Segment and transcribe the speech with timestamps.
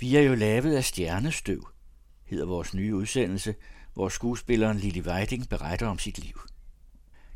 [0.00, 1.68] Vi er jo lavet af stjernestøv,
[2.24, 3.54] hedder vores nye udsendelse,
[3.94, 6.40] hvor skuespilleren Lili Weiding beretter om sit liv.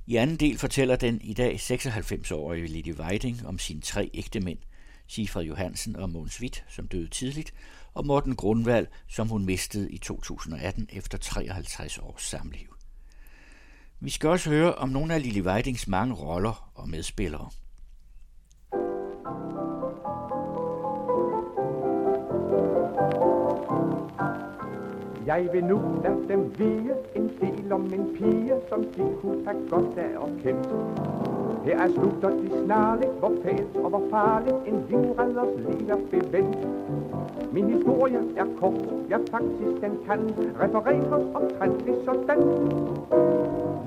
[0.06, 4.58] I anden del fortæller den i dag 96-årige Lili Weiding om sine tre ægte mænd,
[5.06, 7.54] Sifred Johansen og Måns Witt, som døde tidligt,
[7.95, 12.76] og Morten Grundvald, som hun mistede i 2018 efter 53 års samliv.
[14.01, 17.51] Vi skal også høre om nogle af Lili Weidings mange roller og medspillere.
[25.27, 29.69] Jeg vil nu lade dem vige en del om en pige, som de kunne have
[29.70, 30.69] godt af og kendt.
[31.64, 36.59] Her er slutter de snarligt, hvor fælt og hvor farligt en livredders liv er bevendt.
[37.52, 40.20] Min historie er kort, ja faktisk den kan
[40.60, 42.41] refereres omtrentligt sådan.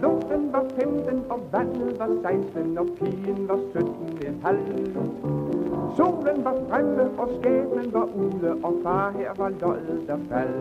[0.02, 3.92] Luften var 15 og vandet var 16 og pigen var 17
[4.22, 5.57] et halv.
[5.96, 10.56] Solen var fremme og skæbnen var ude og far her var løjet der fald.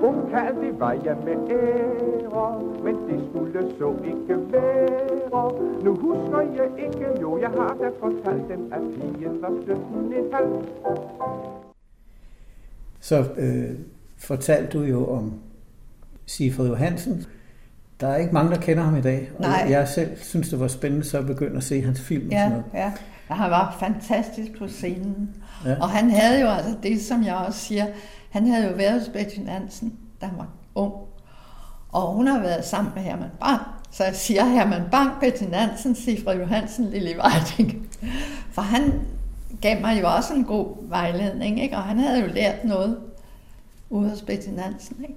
[0.00, 5.52] Hun kaldte veje med ære, men det skulle så ikke være.
[5.84, 10.34] Nu husker jeg ikke, jo jeg har da fortalt dem, at pigen var 17 et
[10.34, 10.64] halv.
[13.00, 13.70] Så øh,
[14.18, 15.32] fortalte du jo om
[16.26, 17.24] Sifred Johansen.
[18.00, 19.30] Der er ikke mange, der kender ham i dag.
[19.38, 19.66] Og Nej.
[19.70, 22.42] Jeg selv synes, det var spændende så at begynde at se hans film og sådan
[22.42, 22.64] Ja, noget.
[22.74, 22.92] ja.
[23.28, 25.30] Og han var fantastisk på scenen.
[25.64, 25.74] Ja.
[25.80, 27.86] Og han havde jo altså det, som jeg også siger,
[28.30, 30.92] han havde jo været hos Betty Nansen, da han var ung.
[31.92, 33.60] Og hun har været sammen med Herman Bang.
[33.90, 37.86] Så jeg siger Herman Bang, Betty Nansen, Sifred Johansen, Lille Weiding.
[38.52, 38.92] For han
[39.60, 41.76] gav mig jo også en god vejledning, ikke?
[41.76, 42.98] og han havde jo lært noget
[43.90, 44.96] ude hos Betty Nansen.
[45.02, 45.14] Ikke?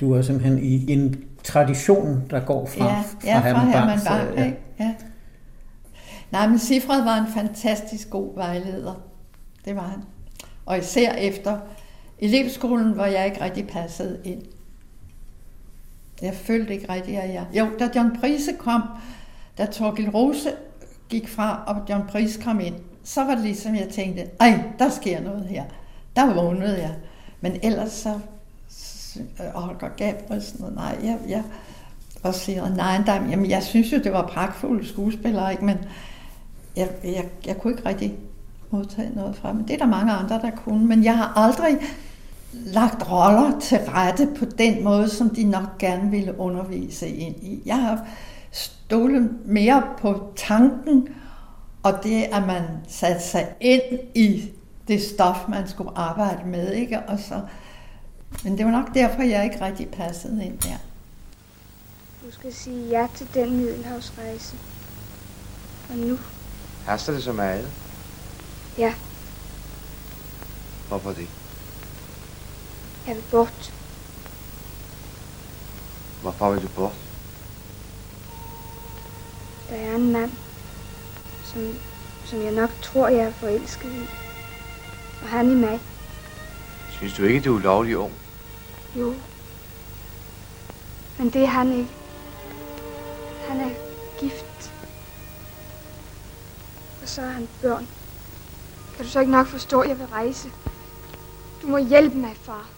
[0.00, 4.00] Du er simpelthen i en tradition, der går fra, ja, ja, fra Herman Herman Bang.
[4.00, 4.38] så, Bang.
[4.38, 4.44] ja.
[4.44, 4.58] Ikke?
[4.80, 4.94] Ja.
[6.34, 8.94] Nej, men Sifred var en fantastisk god vejleder.
[9.64, 10.02] Det var han.
[10.66, 11.58] Og især efter
[12.18, 14.42] elevskolen, hvor jeg ikke rigtig passede ind.
[16.22, 17.46] Jeg følte ikke rigtig, at jeg...
[17.52, 18.82] Jo, da John Prise kom,
[19.58, 20.52] da Torgild Rose
[21.08, 24.90] gik fra, og John Prise kom ind, så var det ligesom, jeg tænkte, ej, der
[24.90, 25.64] sker noget her.
[26.16, 26.94] Der vågnede jeg.
[27.40, 28.18] Men ellers så...
[29.54, 31.42] Og Holger Gabrielsen, og nej, jeg, jeg,
[32.22, 35.64] og siger, nej, der, jamen, jeg synes jo, det var pragtfulde skuespillere, ikke?
[35.64, 35.78] men
[36.76, 38.14] jeg, jeg, jeg kunne ikke rigtig
[38.70, 41.78] modtage noget fra men Det er der mange andre, der kunne, men jeg har aldrig
[42.52, 47.62] lagt roller til rette på den måde, som de nok gerne ville undervise ind i.
[47.66, 48.06] Jeg har
[48.50, 51.08] stolet mere på tanken,
[51.82, 54.50] og det, at man satte sig ind i
[54.88, 56.72] det stof, man skulle arbejde med.
[56.72, 57.00] Ikke?
[57.00, 57.40] Og så,
[58.44, 60.78] men det var nok derfor, jeg ikke rigtig passede ind der.
[62.26, 64.56] Du skal sige ja til den middelhavsrejse.
[65.90, 66.18] Og nu,
[66.86, 67.72] Haster det så meget?
[68.78, 68.94] ja,
[70.88, 71.28] Hvorfor det?
[73.06, 73.72] jeg vil bort.
[76.22, 76.96] Hvorfor vil du bort?
[79.70, 80.30] Der er en mand,
[81.44, 81.74] som,
[82.24, 84.06] som jeg nok tror, jeg er forelsket i.
[85.22, 85.80] Og han i mig.
[86.90, 88.12] Synes du ikke, du er lovlig ung?
[88.96, 89.14] Jo.
[91.18, 91.88] Men det er han ikke.
[93.48, 93.70] Han er
[94.20, 94.53] gift.
[97.14, 97.86] Så har han børn.
[98.96, 100.48] Kan du så ikke nok forstå, at jeg vil rejse?
[101.62, 102.70] Du må hjælpe mig, far.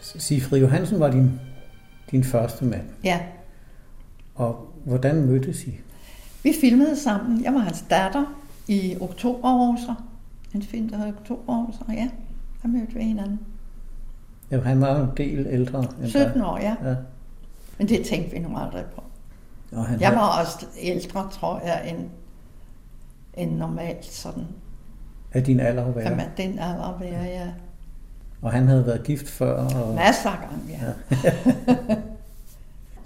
[0.00, 1.40] Sifred Johansen var din,
[2.10, 2.82] din første mand.
[3.04, 3.20] Ja,
[4.34, 5.74] Og hvordan mødtes I?
[6.42, 7.44] vi filmede sammen.
[7.44, 8.24] Jeg var hans datter
[8.68, 9.94] i oktoberroser.
[10.54, 12.08] En film, der hedder oktoberroser, ja.
[12.62, 13.40] Der mødte vi hinanden.
[14.50, 16.44] Ja, han var en del ældre end 17 dig.
[16.46, 16.74] år, ja.
[16.84, 16.94] Ja.
[17.78, 19.02] Men det tænkte vi nu aldrig på.
[19.72, 22.08] Og han Jeg var også ældre, tror jeg, end,
[23.34, 24.46] end normalt sådan.
[25.32, 26.16] af din alder være.
[26.16, 27.48] man den alder være, ja.
[28.42, 29.52] Og han havde været gift før.
[29.54, 29.94] Og...
[29.94, 30.94] Masser af gange,
[31.24, 31.96] ja.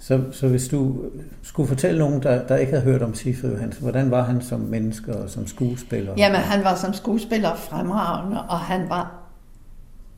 [0.01, 1.05] Så, så hvis du
[1.43, 4.59] skulle fortælle nogen, der, der ikke havde hørt om Sifred Johansen, hvordan var han som
[4.59, 6.13] menneske og som skuespiller?
[6.17, 9.21] Jamen, han var som skuespiller fremragende, og han var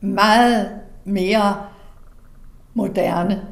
[0.00, 0.68] meget
[1.04, 1.56] mere
[2.74, 3.42] moderne,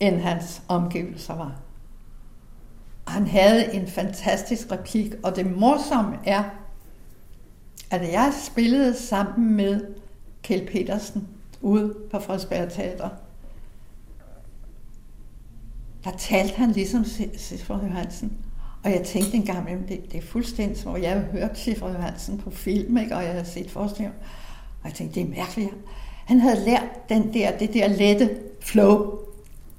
[0.00, 1.60] end hans omgivelser var.
[3.06, 6.44] Han havde en fantastisk replik, og det morsomme er,
[7.90, 9.86] at jeg spillede sammen med
[10.42, 11.28] Kjell Petersen
[11.60, 13.08] ude på Frederiksberg Teater.
[16.04, 17.04] Der talte han ligesom
[17.36, 18.32] Sifred Johansen.
[18.84, 22.38] Og jeg tænkte engang, at det, det er fuldstændig som, jeg har hørt Sifred Johansen
[22.38, 23.16] på film, ikke?
[23.16, 24.18] og jeg har set forestillinger.
[24.82, 25.70] Og jeg tænkte, det er mærkeligt.
[26.26, 29.18] Han havde lært den der, det der lette flow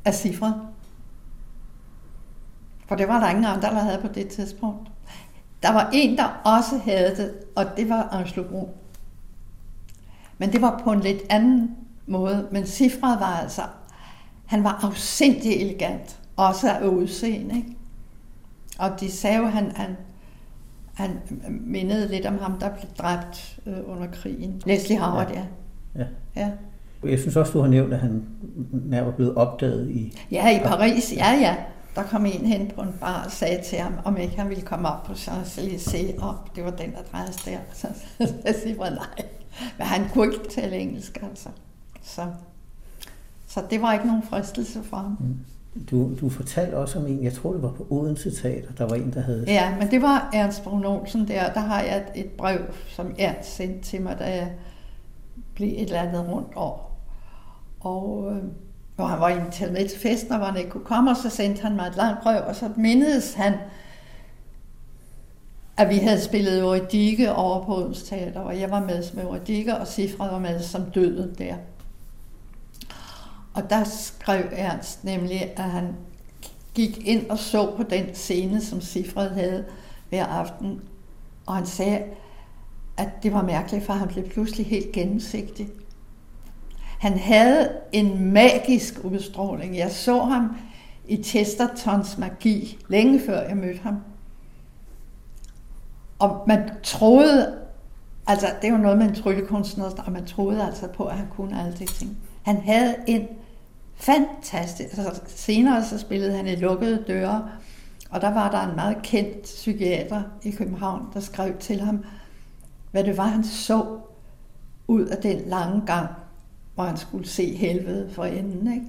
[0.05, 0.53] af Sifred.
[2.87, 4.91] For det var der ingen andre, der havde på det tidspunkt.
[5.63, 8.69] Der var en, der også havde det, og det var Angelo Brun.
[10.37, 11.75] Men det var på en lidt anden
[12.07, 12.47] måde.
[12.51, 13.61] Men Sifred var altså,
[14.45, 17.55] han var afsindig elegant, også af udseende.
[17.55, 17.75] Ikke?
[18.79, 19.97] Og de sagde jo, han, han,
[20.93, 21.19] han
[21.49, 24.61] mindede lidt om ham, der blev dræbt øh, under krigen.
[24.65, 25.45] Leslie Howard, ja.
[25.95, 26.05] Ja.
[26.35, 26.51] ja.
[27.03, 28.23] Jeg synes også, du har nævnt, at han
[28.71, 30.17] nær var blevet opdaget i...
[30.31, 31.55] Ja, i Paris, ja, ja.
[31.95, 34.63] Der kom en hen på en bar og sagde til ham, om ikke han ville
[34.63, 37.57] komme op på Champs-Élysées, og det var den, der drejede der.
[37.73, 37.87] Så
[38.45, 39.25] jeg siger nej.
[39.77, 41.49] Men han kunne ikke tale engelsk, altså.
[42.01, 42.21] Så,
[43.47, 45.17] så det var ikke nogen fristelse for ham.
[45.19, 45.37] Mm.
[45.91, 48.95] Du, du fortalte også om en, jeg tror det var på Odense Teater, der var
[48.95, 49.43] en, der havde...
[49.47, 51.53] Ja, men det var Ernst Brun Olsen der.
[51.53, 54.51] Der har jeg et, et brev, som Ernst sendte til mig, da jeg
[55.55, 56.88] blev et eller andet rundt år.
[57.79, 58.43] Og øh,
[58.95, 61.29] hvor han var inviteret med til festen, og hvor han ikke kunne komme, og så
[61.29, 63.53] sendte han mig et langt brev, og så mindedes han,
[65.77, 69.77] at vi havde spillet Eurydice over på Odense Teater, og jeg var med som Eurydice,
[69.77, 71.55] og Sifred var med som døden der.
[73.53, 75.95] Og der skrev Ernst nemlig, at han
[76.73, 79.65] gik ind og så på den scene, som Sifred havde
[80.09, 80.81] hver aften,
[81.45, 82.03] og han sagde,
[82.97, 85.69] at det var mærkeligt, for han blev pludselig helt gennemsigtig.
[86.99, 89.77] Han havde en magisk udstråling.
[89.77, 90.55] Jeg så ham
[91.07, 93.97] i Chestertons magi, længe før jeg mødte ham.
[96.19, 97.57] Og man troede,
[98.27, 101.27] altså det er jo noget med en tryllekunstner, og man troede altså på, at han
[101.29, 102.17] kunne alle de ting.
[102.43, 103.27] Han havde en
[103.95, 107.49] fantastisk, altså senere så spillede han i lukkede døre,
[108.09, 112.03] og der var der en meget kendt psykiater i København, der skrev til ham,
[112.91, 113.85] hvad det var, han så
[114.87, 116.09] ud af den lange gang,
[116.79, 118.73] hvor han skulle se helvede for enden.
[118.73, 118.85] Ikke?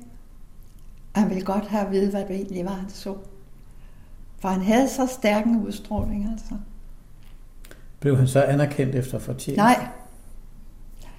[1.15, 3.15] Han ville godt have at vide, hvad det egentlig var, han så.
[4.39, 6.55] For han havde så stærk en udstråling, altså.
[8.01, 9.57] Blev han så anerkendt efter fortjeneste?
[9.57, 9.87] Nej.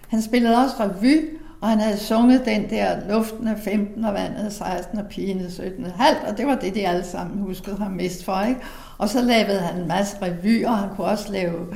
[0.07, 4.53] Han spillede også revy, og han havde sunget den der luften af 15 og vandet
[4.53, 8.25] 16 og pigen 17 halvt, og det var det, de alle sammen huskede ham mest
[8.25, 8.41] for.
[8.41, 8.61] Ikke?
[8.97, 11.67] Og så lavede han en masse revyer, og han kunne også lave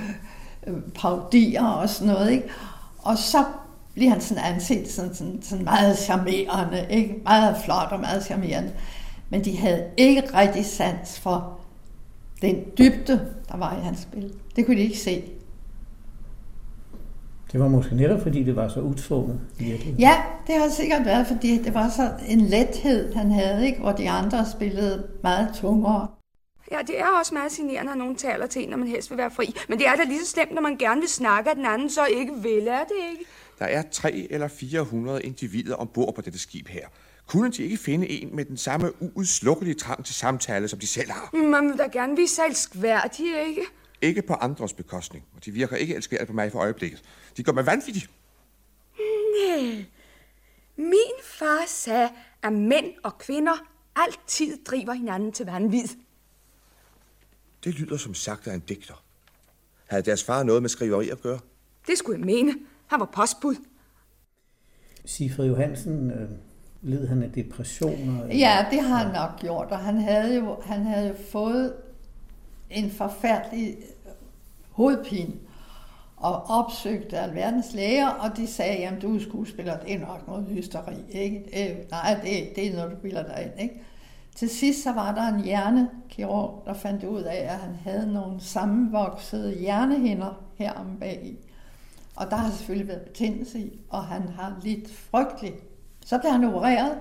[0.68, 2.31] øh, paudier og sådan noget.
[2.31, 2.47] Ikke?
[3.00, 3.44] Og så
[3.95, 7.21] bliver han sådan anset sådan, sådan, sådan meget charmerende, ikke?
[7.24, 8.71] meget flot og meget charmerende.
[9.30, 11.59] Men de havde ikke rigtig sans for
[12.42, 14.33] den dybde, der var i hans spil.
[14.56, 15.24] Det kunne de ikke se.
[17.51, 19.39] Det var måske netop, fordi det var så utvunget.
[20.00, 23.80] Ja, det har sikkert været, fordi det var så en lethed, han havde, ikke?
[23.80, 26.07] hvor de andre spillede meget tungere.
[26.71, 29.18] Ja, det er også meget signerende, når nogen taler til en, når man helst vil
[29.18, 29.56] være fri.
[29.69, 31.89] Men det er da lige så slemt, når man gerne vil snakke, at den anden
[31.89, 33.25] så ikke vil, er det ikke?
[33.60, 36.88] Der er tre eller 400 individer ombord på dette skib her.
[37.28, 41.12] Kunne de ikke finde en med den samme uudslukkelige trang til samtale, som de selv
[41.12, 41.36] har?
[41.36, 43.62] Man vil da gerne vise sig elskværdig, ikke?
[44.02, 47.02] Ikke på andres bekostning, og de virker ikke elskværdige på mig for øjeblikket.
[47.38, 48.07] De gør mig vanvittig.
[49.48, 49.86] Nej.
[50.78, 52.10] Min far sagde,
[52.44, 53.54] at mænd og kvinder
[53.96, 55.88] altid driver hinanden til vanvid.
[57.63, 59.04] Det lyder som sagt af en digter.
[59.86, 61.40] Havde deres far noget med skriveri at gøre?
[61.88, 62.56] Det skulle jeg mene.
[62.88, 63.56] Han var postbud.
[65.06, 66.30] Sigfrid Johansen, øh,
[66.82, 68.24] led han af depressioner?
[68.24, 68.36] Eller?
[68.36, 71.74] Ja, det har han nok gjort, og han havde jo, han havde jo fået
[72.70, 73.76] en forfærdelig
[74.71, 75.33] hovedpine
[76.18, 80.45] og opsøgte alverdens læger, og de sagde, jamen du er skuespiller, det er nok noget
[80.50, 81.38] hysteri, ikke?
[81.38, 83.81] Øh, nej, det, det er noget, du bilder dig ind, ikke?
[84.36, 88.42] Til sidst så var der en hjernekirurg, der fandt ud af, at han havde nogle
[88.42, 91.38] sammenvoksede hjernehinder herom bag
[92.16, 95.64] og der har selvfølgelig været betændelse i, og han har lidt frygteligt.
[96.06, 96.98] Så blev han opereret,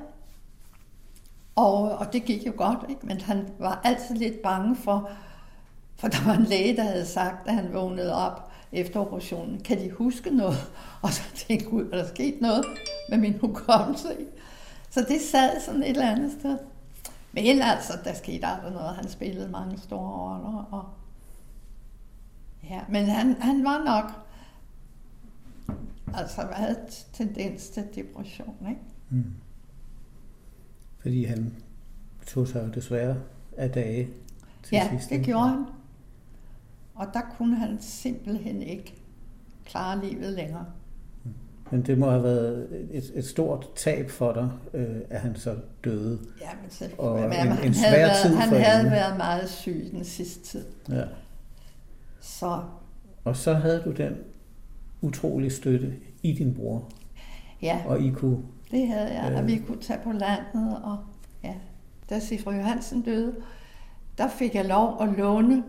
[1.57, 3.07] og, og det gik jo godt, ikke?
[3.07, 5.11] men han var altid lidt bange for,
[5.97, 9.79] for der var en læge, der havde sagt, da han vågnede op efter operationen, kan
[9.79, 10.73] de huske noget?
[11.03, 12.65] Og så tænkte jeg, er der sket noget
[13.09, 14.09] med min hukommelse?
[14.91, 16.59] Så det sad sådan et eller andet sted.
[17.33, 18.95] Men altså, der skete aldrig noget.
[18.95, 20.69] Han spillede mange store roller.
[20.71, 20.85] Og...
[22.71, 24.24] Ja, men han, han var nok...
[26.15, 26.77] Altså, havde
[27.13, 28.81] tendens til depression, ikke?
[29.11, 29.25] Mm.
[30.99, 31.55] Fordi han
[32.27, 33.17] tog sig desværre
[33.57, 34.09] af dage
[34.63, 35.11] til ja, sidst.
[35.11, 35.65] det gjorde han.
[36.95, 38.95] Og der kunne han simpelthen ikke
[39.65, 40.67] klare livet længere.
[41.71, 45.57] Men det må have været et, et stort tab for dig, øh, at han så
[45.85, 46.19] døde.
[46.41, 48.91] Ja, men så, og men, en, han, en havde været, tid han for havde hende.
[48.91, 50.65] været meget syg den sidste tid.
[50.89, 51.05] Ja.
[52.21, 52.63] Så
[53.25, 54.17] Og så havde du den
[55.05, 56.85] utrolige støtte i din bror.
[57.63, 58.39] ja, Og I kunne...
[58.71, 59.39] det havde jeg, Øh.
[59.39, 60.81] og vi kunne tage på landet.
[60.85, 60.99] Og
[61.45, 61.55] ja,
[62.11, 63.35] da Sifre Johansen døde,
[64.19, 65.65] der fik jeg lov at låne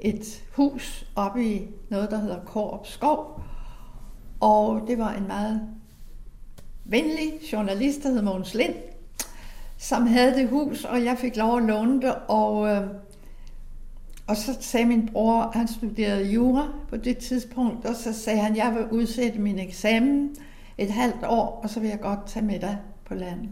[0.00, 3.42] et hus oppe i noget, der hedder Korp Skov.
[4.40, 5.60] Og det var en meget
[6.84, 8.74] venlig journalist, der hed Mogens Lind,
[9.78, 12.14] som havde det hus, og jeg fik lov at låne det.
[12.28, 12.86] Og, øh,
[14.30, 18.56] og så sagde min bror, han studerede jura på det tidspunkt, og så sagde han,
[18.56, 20.36] jeg vil udsætte min eksamen
[20.78, 23.50] et halvt år, og så vil jeg godt tage med dig på landet.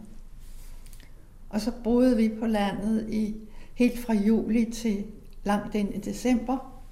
[1.50, 3.36] Og så boede vi på landet i
[3.74, 5.04] helt fra juli til
[5.44, 6.82] langt ind i december.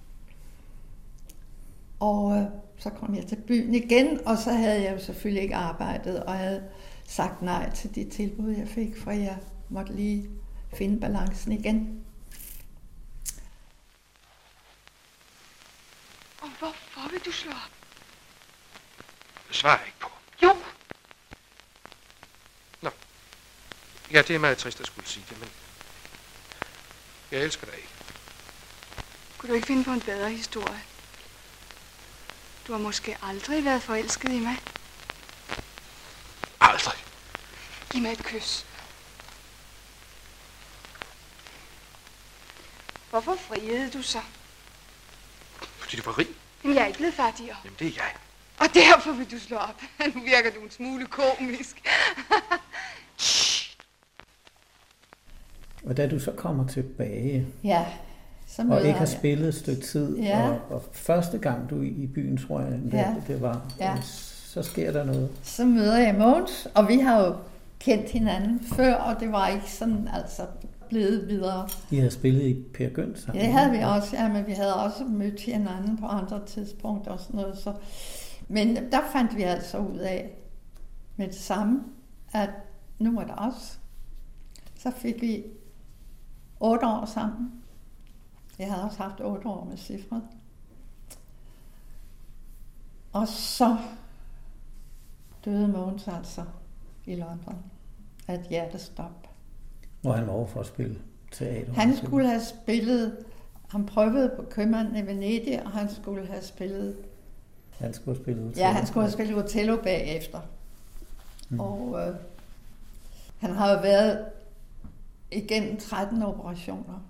[2.00, 2.45] Og øh,
[2.76, 6.33] så kom jeg til byen igen, og så havde jeg jo selvfølgelig ikke arbejdet, og
[6.33, 6.62] havde
[7.05, 9.37] sagt nej til de tilbud, jeg fik, for jeg
[9.69, 10.26] måtte lige
[10.75, 12.02] finde balancen igen.
[16.47, 16.49] Og
[17.07, 17.71] hvorfor vil du slå op?
[19.49, 20.11] Det svarer jeg ikke på.
[20.43, 20.57] Jo,
[24.11, 25.51] Ja, det er meget trist at skulle sige det, men
[27.31, 27.89] jeg elsker dig ikke.
[29.39, 30.83] kunne du ikke finde på en bedre historie?
[32.67, 34.57] Du har måske aldrig været forelsket i mig.
[36.61, 37.05] Aldrig.
[37.91, 38.67] Giv mig et kys.
[43.11, 44.23] Hvorfor friede du så?
[45.79, 46.46] Fordi du var rig.
[46.65, 47.57] Jamen, jeg er ikke blevet fattigere.
[47.65, 48.13] Jamen, det er jeg.
[48.61, 49.81] Og derfor vil du slå op.
[50.15, 51.83] Nu virker du en smule komisk.
[55.87, 57.85] Og da du så kommer tilbage, Ja,
[58.47, 59.09] så møder og ikke har jeg.
[59.19, 60.49] spillet et stykke tid, Ja.
[60.49, 63.15] og, og første gang du er i byen, tror jeg, det, Ja.
[63.27, 63.97] det var, Ja.
[64.53, 65.31] så sker der noget.
[65.43, 67.35] Så møder jeg Mogens, og vi har jo
[67.81, 70.43] kendt hinanden før, og det var ikke sådan altså
[70.88, 71.69] blevet videre.
[71.90, 73.45] I har spillet i Per Gøn sammen.
[73.45, 77.21] Det havde vi også, ja, men vi havde også mødt hinanden på andre tidspunkter og
[77.21, 77.59] sådan noget.
[77.59, 77.75] Så.
[78.49, 80.31] Men der fandt vi altså ud af
[81.16, 81.85] med det samme,
[82.33, 82.50] at
[82.99, 83.81] nu var det os.
[84.78, 85.45] Så fik vi
[86.61, 87.52] otte år sammen.
[88.59, 90.21] Jeg havde også haft otte år med Sifred.
[93.12, 93.76] Og så
[95.45, 96.45] døde Mogens altså
[97.07, 97.59] i London
[98.28, 99.25] af et hjertestop.
[100.07, 100.97] Hvor han var over for at spille
[101.33, 101.73] teater.
[101.73, 103.17] Han skulle have spillet,
[103.69, 106.97] han prøvede på købmanden i Venedig, og han skulle have spillet,
[107.79, 110.41] Han skulle have spillet ja, han skulle have spillet Othello bagefter.
[111.49, 111.61] Mm.
[111.61, 112.15] Og øh,
[113.39, 114.25] han har jo været
[115.33, 117.05] igennem 13 operationer.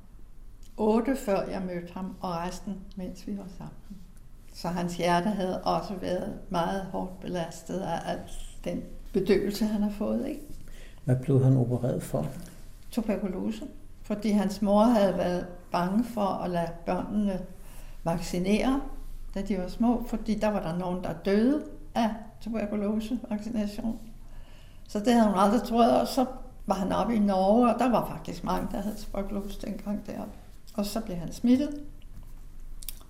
[0.77, 3.97] 8 før jeg mødte ham, og resten, mens vi var sammen.
[4.55, 8.17] Så hans hjerte havde også været meget hårdt belastet af
[8.65, 10.41] den bedøvelse, han har fået, ikke?
[11.05, 12.27] Hvad blev han opereret for?
[12.97, 13.67] Tuberkulose,
[14.03, 17.41] fordi hans mor havde været bange for at lade børnene
[18.05, 18.81] vaccinere,
[19.35, 22.11] da de var små, fordi der var der nogen, der døde af
[22.41, 23.99] tuberkulosevaccination.
[24.89, 26.27] Så det havde hun aldrig troet, og så
[26.67, 30.33] var han oppe i Norge, og der var faktisk mange, der havde tuberkulose dengang deroppe.
[30.75, 31.81] Og så blev han smittet,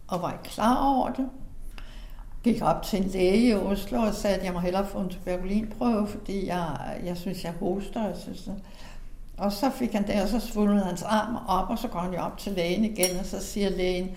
[0.08, 1.28] og var ikke klar over det.
[2.42, 5.08] Gik op til en læge i Oslo og sagde, at jeg må hellere få en
[5.08, 8.06] tuberkulinprøve, fordi jeg, jeg synes, jeg hoster.
[8.06, 8.62] Jeg synes, det.
[9.38, 12.12] Og så fik han det, og så svulmede hans arm op, og så går han
[12.12, 14.10] jo op til lægen igen, og så siger lægen,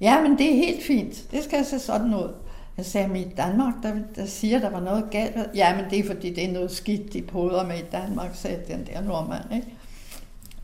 [0.00, 2.34] ja, men det er helt fint, det skal se sådan ud.
[2.76, 5.36] Jeg sagde, men i Danmark, der, der siger, der var noget galt.
[5.54, 8.62] Ja, men det er fordi, det er noget skidt, de poder med i Danmark, sagde
[8.68, 9.54] den der nordmand.
[9.54, 9.74] Ikke?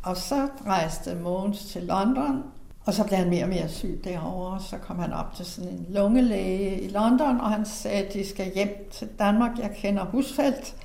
[0.03, 2.43] Og så rejste Mogens til London,
[2.85, 5.71] og så blev han mere og mere syg derovre, så kom han op til sådan
[5.71, 9.59] en lungelæge i London, og han sagde, at de skal hjem til Danmark.
[9.59, 10.76] Jeg kender Husfeldt,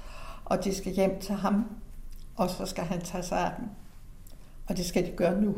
[0.46, 1.66] og de skal hjem til ham,
[2.40, 3.70] og så skal han tage sig af dem.
[4.68, 5.56] Og det skal de gøre nu.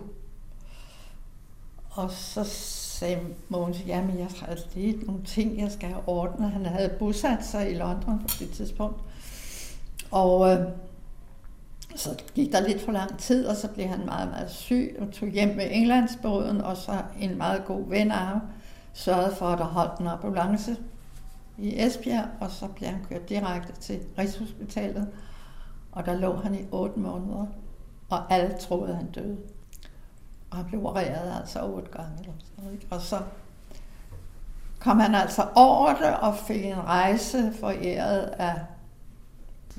[1.91, 3.19] Og så sagde
[3.49, 6.51] Mogens, jamen jeg har altså lige nogle ting, jeg skal have ordnet.
[6.51, 9.01] Han havde bosat sig i London på det tidspunkt.
[10.11, 10.67] Og øh,
[11.95, 15.11] så gik der lidt for lang tid, og så blev han meget, meget syg og
[15.11, 18.41] tog hjem med Englandsbåden, og så en meget god ven af ham
[18.93, 20.77] sørgede for, at der holdt en ambulance
[21.57, 25.07] i Esbjerg, og så blev han kørt direkte til Rigshospitalet,
[25.91, 27.45] og der lå han i otte måneder,
[28.09, 29.37] og alle troede, han døde.
[30.49, 32.11] Og han blev opereret altså otte gange.
[32.19, 32.87] Eller sådan noget, ikke?
[32.89, 33.21] Og så
[34.79, 38.61] kom han altså over det og fik en rejse foræret af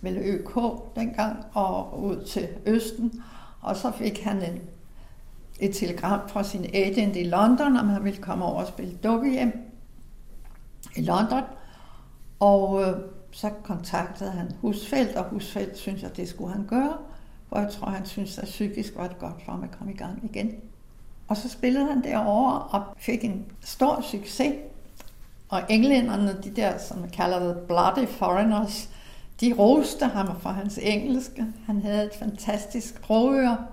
[0.03, 0.59] vel ØK
[0.97, 3.23] dengang og ud til Østen.
[3.61, 4.61] Og så fik han en,
[5.61, 9.73] et telegram fra sin agent i London, om han ville komme over og spille dukkehjem
[10.97, 11.43] i London.
[12.41, 12.97] Og øh,
[13.33, 16.97] så kontaktede han Husfeldt, og Husfeldt synes jeg, det skulle han gøre.
[17.49, 19.97] For jeg tror, han synes, at psykisk var det godt for ham at komme i
[19.97, 20.55] gang igen.
[21.29, 24.55] Og så spillede han derovre og fik en stor succes.
[25.49, 28.89] Og englænderne, de der, som man kalder det, bloody foreigners,
[29.41, 31.47] de roste ham for hans engelske.
[31.67, 33.67] Han havde et fantastisk sprogøre.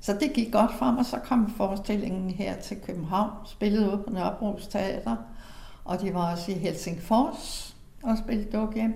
[0.00, 4.10] Så det gik godt frem, og så kom forestillingen her til København, spillede ude på
[4.10, 5.16] Nørrebro Teater,
[5.84, 7.69] og de var også i Helsingfors
[8.02, 8.94] og spillede duk hjem.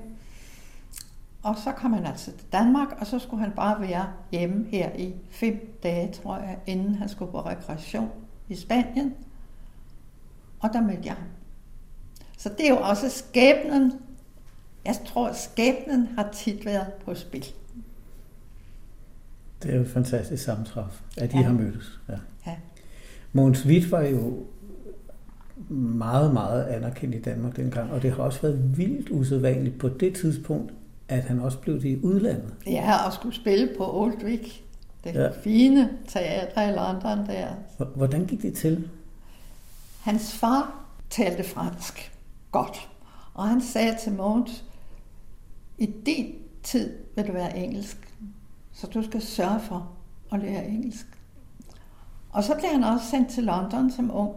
[1.42, 4.90] Og så kom han altså til Danmark, og så skulle han bare være hjemme her
[4.96, 8.10] i fem dage, tror jeg, inden han skulle på rekreation
[8.48, 9.14] i Spanien.
[10.60, 11.26] Og der mødte jeg ham.
[12.38, 13.92] Så det er jo også skæbnen.
[14.84, 17.44] Jeg tror, skæbnen har tit været på spil.
[19.62, 21.42] Det er jo et fantastisk sammentræf, at de Ja.
[21.44, 22.00] har mødtes.
[22.08, 22.14] Ja.
[22.46, 22.56] Ja.
[23.32, 24.46] Mogens Witt var jo
[25.68, 30.14] meget, meget anerkendt i Danmark dengang, og det har også været vildt usædvanligt på det
[30.14, 30.72] tidspunkt,
[31.08, 32.54] at han også blev det i udlandet.
[32.66, 34.52] Ja, og skulle spille på Old Vic.
[35.04, 35.30] Det Ja.
[35.42, 37.48] fine teater i London der.
[37.94, 38.88] Hvordan gik det til?
[40.00, 42.12] Hans far talte fransk
[42.50, 42.88] godt,
[43.34, 44.64] og han sagde til Mogens,
[45.78, 48.14] i din tid vil du være engelsk,
[48.72, 49.90] så du skal sørge for
[50.32, 51.06] at lære engelsk.
[52.30, 54.32] Og så blev han også sendt til London som ung,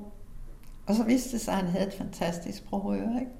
[0.88, 3.32] og så viste det sig, at han havde et fantastisk sprogøre, ikke?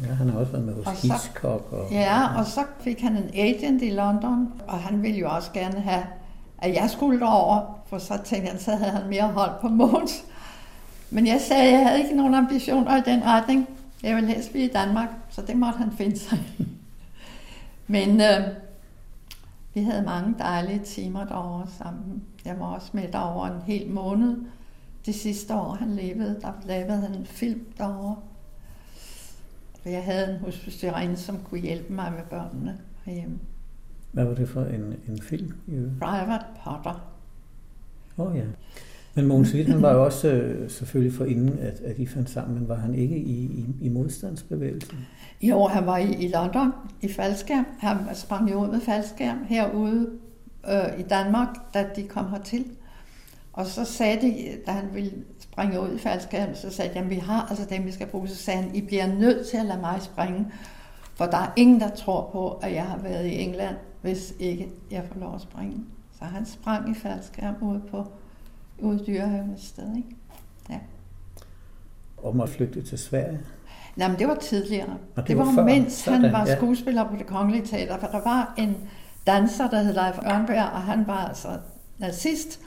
[0.00, 1.72] Ja, han har også været med hos Og så- Hitchcock.
[1.72, 5.50] Og, Ja, og så fik han en agent i London, og han ville jo også
[5.52, 6.02] gerne have,
[6.58, 10.24] at jeg skulle derover, for så tænkte han, så havde han mere hold på Måns.
[11.10, 13.68] Men jeg sagde, at jeg havde ikke nogen ambitioner i den retning.
[14.02, 16.38] Jeg ville helst blive i Danmark, så det måtte han finde sig.
[17.86, 18.46] Men øh,
[19.74, 22.22] vi havde mange dejlige timer derovre sammen.
[22.44, 24.36] Jeg var også med derovre en hel måned.
[25.06, 28.16] Det sidste år, han levede, der lavede han en film derovre.
[29.82, 33.38] For jeg havde en hospicerinde, som kunne hjælpe mig med børnene herhjemme.
[34.12, 35.52] Hvad var det for en, en film?
[36.00, 37.12] Private Potter.
[38.18, 38.44] Åh oh, ja.
[39.14, 42.30] Men Mogens Witt, han var jo også øh, selvfølgelig for inden, at, at I fandt
[42.30, 44.98] sammen, men var han ikke i, i, i modstandsbevægelsen?
[45.42, 47.66] Jo, han var i, i London i faldskærm.
[47.78, 50.10] Han sprang jo ud med faldskærm herude
[50.68, 52.64] øh, i Danmark, da de kom hertil.
[53.52, 57.10] Og så sagde de, da han ville springe ud i faldskærm, så sagde de, at
[57.10, 58.28] vi har altså dem, vi skal bruge.
[58.28, 60.46] Så sagde han, I bliver nødt til at lade mig springe,
[61.14, 64.68] for der er ingen, der tror på, at jeg har været i England, hvis ikke
[64.90, 65.76] jeg får lov at springe.
[66.18, 68.06] Så han sprang i faldskærm ude på
[68.78, 70.08] ude i dyrehaven et sted, ikke?
[70.70, 70.78] Ja.
[72.24, 73.40] Om at flygte til Sverige?
[73.96, 74.96] Nej, men det var tidligere.
[75.16, 75.64] Og det det var var, før.
[75.64, 76.56] mens Sådan, han var ja.
[76.56, 78.76] skuespiller på det kongelige teater, for der var en
[79.26, 81.48] danser, der hed Leif Ørnberg, og han var altså
[81.98, 82.60] nazist.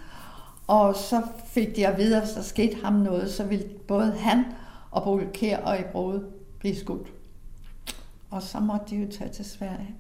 [0.68, 4.46] Og så fik de at vide, at der skete ham noget, så ville både han
[4.92, 6.26] og Boel Kjær og Ebrode
[6.60, 7.08] blive skudt.
[8.30, 9.96] Og så måtte de jo tage til Sverige.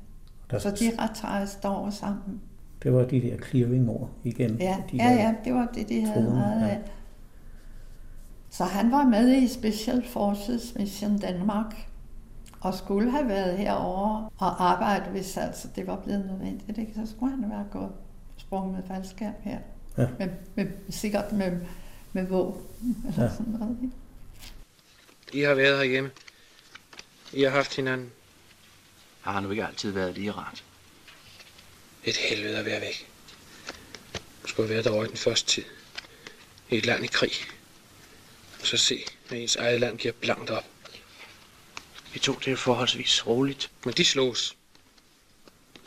[0.51, 0.91] Der, Så de
[1.23, 2.41] rejste over sammen.
[2.84, 4.58] Det var de der clearing-ord igen.
[4.60, 6.67] Ja, de ja, ja, det var det, de havde troende, meget ja.
[6.67, 6.82] af.
[8.49, 11.89] Så han var med i Special Forces Mission Danmark,
[12.62, 16.78] og skulle have været herovre og arbejde, hvis altså det var blevet nødvendigt.
[16.78, 16.93] Ikke?
[16.93, 17.91] Så skulle han være gået
[18.38, 19.60] sprunget med faldskærm her.
[19.97, 20.08] Ja.
[20.19, 21.60] Med, med, sikkert med,
[22.13, 23.29] med våben eller Ja.
[23.31, 23.77] sådan noget.
[23.84, 23.93] Ikke?
[25.39, 26.12] I har været herhjemme.
[27.34, 28.12] I har haft hinanden.
[29.21, 30.63] Har nu ikke altid været lige rart.
[32.03, 33.10] Et helvede at være væk.
[34.43, 35.63] Du skulle have været derovre i den første tid.
[36.69, 37.31] I et land i krig.
[38.62, 40.63] Og så se, at ens eget land giver blankt op.
[42.13, 43.71] Vi tog det forholdsvis roligt.
[43.86, 44.55] Men de slås.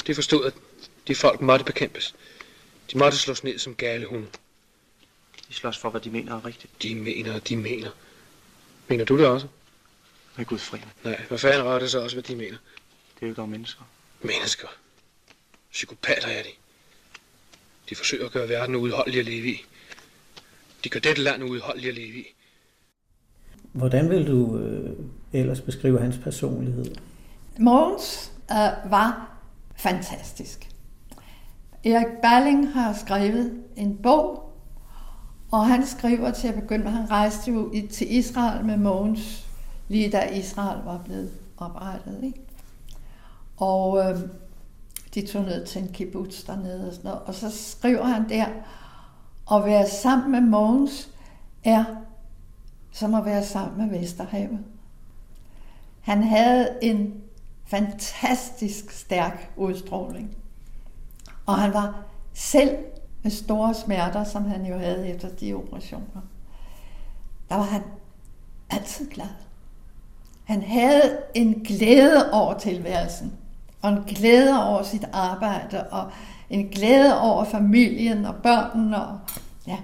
[0.07, 0.55] De forstod, at
[1.09, 2.15] de folk måtte bekæmpes.
[2.93, 4.27] De måtte slås ned som gale hunde.
[5.49, 6.83] De slås for, hvad de mener er rigtigt.
[6.83, 7.91] De mener, de mener.
[8.89, 9.47] Mener du det også?
[10.37, 10.79] Med Gud fri.
[11.05, 12.57] Nej, hvad fanden rører det så også, hvad de mener?
[13.15, 13.83] Det er jo dog mennesker.
[14.23, 14.69] Mennesker.
[15.73, 16.49] Psykopater er de.
[17.91, 19.65] De forsøger at gøre verden uudholdelig at leve i.
[20.85, 22.25] De gør dette land uudholdeligt at leve i.
[23.73, 24.91] Hvordan vil du øh,
[25.33, 26.95] ellers beskrive hans personlighed?
[27.59, 29.39] Mogens øh, var
[29.77, 30.69] fantastisk.
[31.85, 34.53] Erik Balling har skrevet en bog,
[35.51, 39.47] og han skriver til at begynde med, han rejste jo til Israel med Mogens,
[39.89, 42.21] lige da Israel var blevet oprettet.
[42.23, 42.41] Ikke?
[43.57, 44.21] Og øh,
[45.15, 48.47] de tog ned til en kibbutz dernede og sådan noget, og så skriver han der,
[49.53, 51.09] at være sammen med Mogens
[51.65, 51.85] er
[52.93, 54.59] som at være sammen med Vesterhavet.
[56.01, 57.15] Han havde en
[57.67, 60.37] fantastisk stærk udstråling.
[61.49, 62.77] Og han var selv
[63.23, 66.23] med store smerter, som han jo havde efter de operationer.
[67.49, 67.83] Der var han
[68.71, 69.27] altid glad.
[70.45, 73.33] Han havde en glæde over tilværelsen,
[73.83, 76.11] og en glæde over sit arbejde, og
[76.51, 79.07] en glæde over familien og børnene.
[79.07, 79.19] Og,
[79.67, 79.79] ja.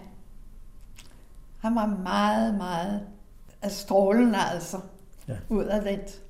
[1.59, 3.01] Han var meget, meget
[3.69, 4.77] strålende altså,
[5.29, 5.33] Ja.
[5.33, 5.39] ja.
[5.49, 6.21] udadvendt.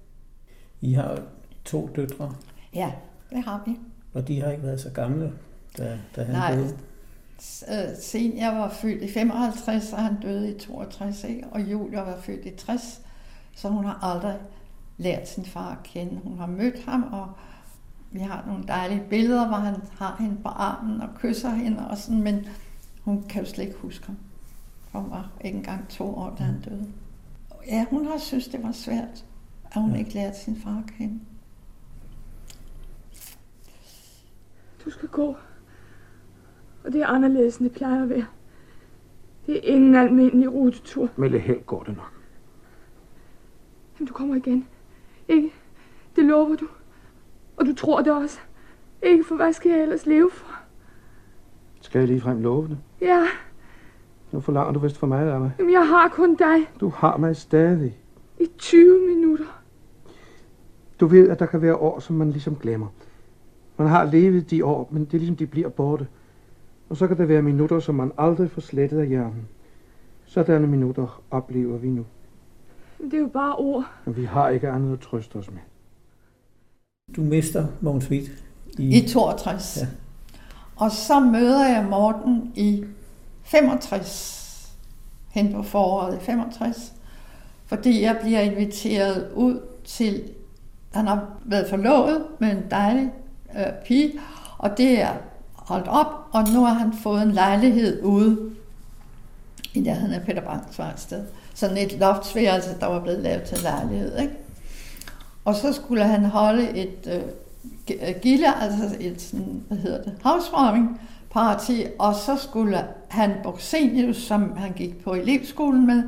[0.80, 1.18] I har
[1.64, 2.34] to døtre,
[2.74, 2.92] Ja,
[3.30, 3.78] det har vi.
[4.14, 5.32] Og de har ikke været så gamle,
[5.78, 6.54] da, da han Nej.
[6.54, 6.76] døde.
[7.70, 11.46] øh, Senior var født i 55, og han døde i 62, ikke?
[11.50, 13.00] og Julia var født i 60,
[13.56, 14.36] så hun har aldrig
[14.96, 16.20] lært sin far at kende.
[16.24, 17.28] Hun har mødt ham, og
[18.10, 21.98] vi har nogle dejlige billeder, hvor han har hende på armen og kysser hende, og
[21.98, 22.46] sådan, men
[23.02, 24.16] hun kan jo slet ikke huske ham.
[24.92, 26.86] Hun var ikke engang to år, da han døde.
[27.66, 29.24] Ja, hun har synes, det var svært,
[29.72, 31.20] at hun ikke lærte sin far at kende.
[34.84, 35.36] Du skal gå.
[36.84, 38.26] Og det er anderledes, end det plejer at være.
[39.46, 41.08] Det er ingen almindelig rutetur.
[41.16, 42.12] Melle Held går det nok.
[43.98, 44.66] Jamen, du kommer igen.
[45.28, 45.52] Ikke?
[46.16, 46.66] Det lover du.
[47.56, 48.38] Og du tror det også.
[49.02, 50.46] Ikke for hvad skal jeg ellers leve for?
[51.80, 52.78] Skal jeg ligefrem love det?
[53.00, 53.26] Ja,
[54.32, 55.50] Nu forlanger du vist for meget af mig.
[55.58, 57.98] jamen jeg har kun dig Du har mig stadig.
[58.40, 59.62] i 20 minutter.
[61.00, 62.86] Du ved, at der kan være år, som man ligesom glemmer.
[63.76, 66.06] Man har levet de år, men det er ligesom, de bliver borte.
[66.88, 69.48] Og så kan der være minutter, som man aldrig får slettet af hjernen.
[70.24, 72.04] Sådanne minutter oplever vi nu.
[72.98, 73.84] Det er jo bare ord.
[74.04, 75.60] Men vi har ikke andet at trøste os med.
[77.16, 78.44] Du mister Mogens Witt
[78.78, 79.78] I 62.
[79.80, 79.86] Ja.
[80.76, 82.84] Og så møder jeg Morten i
[83.42, 84.76] 65,
[85.30, 86.94] hen på foråret i 65,
[87.66, 90.30] fordi jeg bliver inviteret ud til,
[90.92, 93.12] han har været forlovet med en dejlig
[93.58, 94.12] øh, pige,
[94.58, 95.12] og det er
[95.54, 98.50] holdt op, og nu har han fået en lejlighed ude
[99.74, 101.24] i nærheden af Peter Brands sted.
[101.54, 104.18] Sådan et loftsværelse, der var blevet lavet til lejlighed.
[104.18, 104.34] Ikke?
[105.44, 107.22] Og så skulle han holde et øh,
[108.08, 114.16] øh, gilde, altså et sådan, hvad hedder det, housewarming party, og så skulle han Boxenius,
[114.16, 116.02] som han gik på elevskolen med,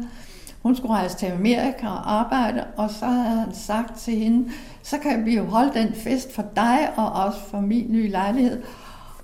[0.63, 4.51] hun skulle rejse til Amerika og arbejde, og så havde han sagt til hende,
[4.87, 8.63] så kan vi jo holde den fest for dig og også for min nye lejlighed.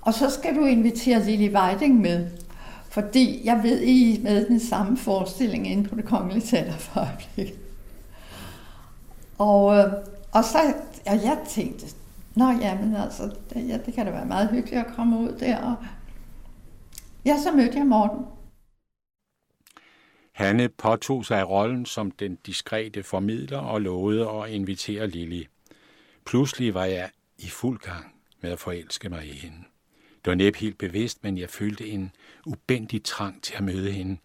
[0.01, 2.27] Og så skal du invitere Lili Weiding med.
[2.89, 6.99] Fordi jeg ved, I er med den samme forestilling inde på det kongelige teater for
[6.99, 7.59] øjeblikket.
[9.37, 9.93] Og, øh,
[10.31, 10.57] og så,
[11.05, 11.85] og jeg tænkte,
[12.35, 15.57] nå jamen altså, det, ja, det kan da være meget hyggeligt at komme ud der.
[15.57, 15.75] Og
[17.25, 18.25] ja, så mødte jeg Morten.
[20.33, 25.47] Hanne påtog sig rollen som den diskrete formidler og lovede at invitere Lili.
[26.25, 28.05] Pludselig var jeg i fuld gang
[28.41, 29.57] med at forelske mig i hende.
[30.25, 32.11] Det var næppe helt bevidst, men jeg følte en
[32.45, 34.17] ubændig trang til at møde hende,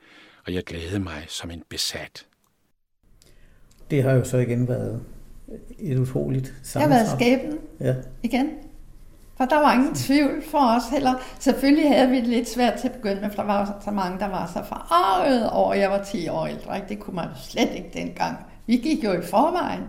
[0.47, 2.27] og jeg glædede mig som en besat.
[3.91, 5.03] Det har jo så igen været
[5.79, 7.95] et utroligt Det har været skæbnen Ja.
[8.23, 8.51] igen.
[9.39, 11.15] For der var ingen tvivl for os heller.
[11.39, 14.19] Selvfølgelig havde vi det lidt svært til at begynde med, for der var så mange,
[14.19, 16.77] der var så forarvet over, at jeg var 10 år ældre.
[16.77, 16.89] Ikke?
[16.89, 18.37] Det kunne man jo slet ikke dengang.
[18.67, 19.83] Vi gik jo i forvejen.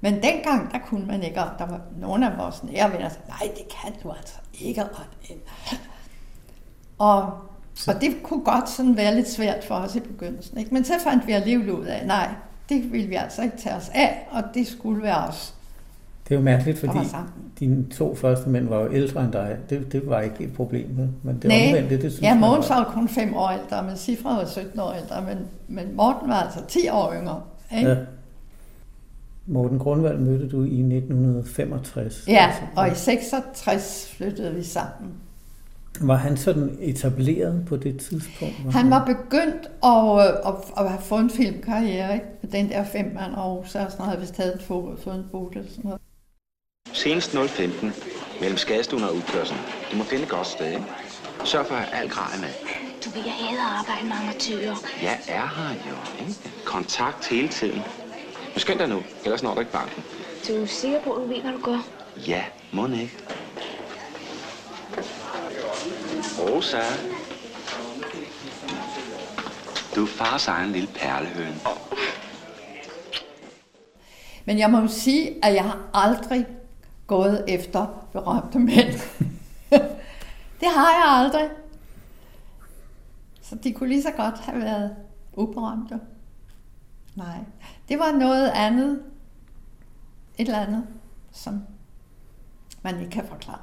[0.00, 3.28] Men dengang, der kunne man ikke, og der var nogle af vores nære venner, sagde,
[3.28, 4.84] nej, det kan du altså ikke.
[4.84, 4.90] Og,
[6.98, 7.32] og,
[7.88, 10.58] og det kunne godt sådan være lidt svært for os i begyndelsen.
[10.58, 10.74] Ikke?
[10.74, 12.28] Men så fandt vi alligevel ud af, nej,
[12.68, 15.55] det ville vi altså ikke tage os af, og det skulle være os.
[16.28, 19.56] Det er jo mærkeligt, fordi var dine to første mænd var jo ældre end dig.
[19.70, 20.88] Det, det var ikke et problem,
[21.22, 23.82] men det Nej, omvendte, det, synes ja, Mogens var- var jo kun 5 år ældre,
[23.82, 27.40] men Sifra var 17 år ældre, men, men Morten var altså 10 år yngre.
[27.78, 27.90] Ikke?
[27.90, 27.96] Ja.
[29.46, 32.24] Morten Grundvald mødte du i 1965.
[32.28, 35.12] Ja, og i 66 flyttede vi sammen.
[36.00, 38.54] Var han sådan etableret på det tidspunkt?
[38.70, 42.26] Han var begyndt at, at, at have fået en filmkarriere, ikke?
[42.52, 45.14] Den der fem mand og så og sådan noget, havde vist taget en fod, fået
[45.16, 46.00] en eller sådan noget.
[46.96, 47.92] Senest 015
[48.40, 49.60] mellem skadestuen og udkørselen.
[49.92, 50.84] Du må finde et godt sted, ikke?
[51.44, 52.48] Sørg for at have al grej med.
[53.04, 54.76] Du vil jeg hader at arbejde med amatører.
[55.02, 56.34] Jeg er her jo, ikke?
[56.64, 57.82] Kontakt hele tiden.
[58.52, 60.04] Men skynd dig nu, ellers når du ikke banken.
[60.48, 61.78] Du er sikker på, at du ved, hvad du gør?
[62.26, 63.12] Ja, må ikke.
[66.38, 66.82] Rosa.
[69.96, 71.60] Du er fars egen lille perlehøne.
[74.44, 76.46] Men jeg må jo sige, at jeg har aldrig
[77.06, 78.92] gået efter berømte mænd.
[80.60, 81.48] det har jeg aldrig.
[83.42, 84.96] Så de kunne lige så godt have været
[85.32, 86.00] uberømte.
[87.14, 87.38] Nej,
[87.88, 89.00] det var noget andet.
[90.38, 90.84] Et eller andet,
[91.32, 91.62] som
[92.82, 93.58] man ikke kan forklare.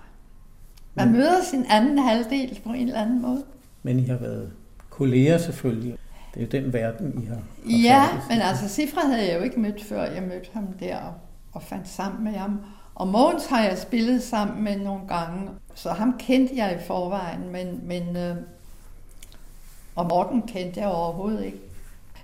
[0.96, 3.44] Man Men- møder sin anden halvdel på en eller anden måde.
[3.84, 4.54] Men I har været
[4.90, 5.98] kolleger selvfølgelig.
[6.34, 7.38] Det er jo den verden, I har.
[7.84, 10.04] Ja, men altså Sifra havde jeg jo ikke mødt før.
[10.04, 11.14] Jeg mødte ham der og,
[11.54, 12.60] og fandt sammen med ham.
[12.96, 17.52] Og Måns har jeg spillet sammen med nogle gange, så ham kendte jeg i forvejen,
[17.52, 18.36] men, men øh,
[19.96, 21.60] og Morten kendte jeg overhovedet ikke.